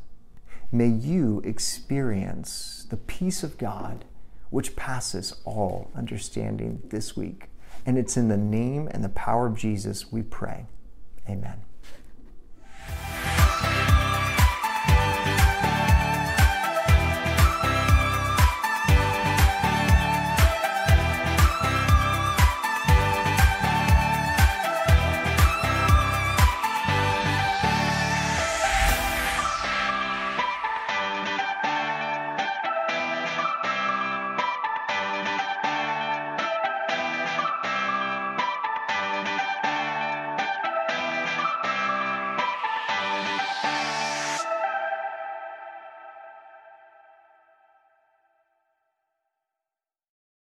May 0.70 0.88
you 0.88 1.40
experience 1.44 2.86
the 2.88 2.96
peace 2.96 3.42
of 3.42 3.58
God 3.58 4.04
which 4.50 4.76
passes 4.76 5.34
all 5.44 5.90
understanding 5.96 6.80
this 6.90 7.16
week. 7.16 7.48
And 7.84 7.98
it's 7.98 8.16
in 8.16 8.28
the 8.28 8.36
name 8.36 8.88
and 8.92 9.02
the 9.02 9.08
power 9.08 9.46
of 9.46 9.56
Jesus 9.56 10.12
we 10.12 10.22
pray. 10.22 10.66
Amen. 11.28 11.62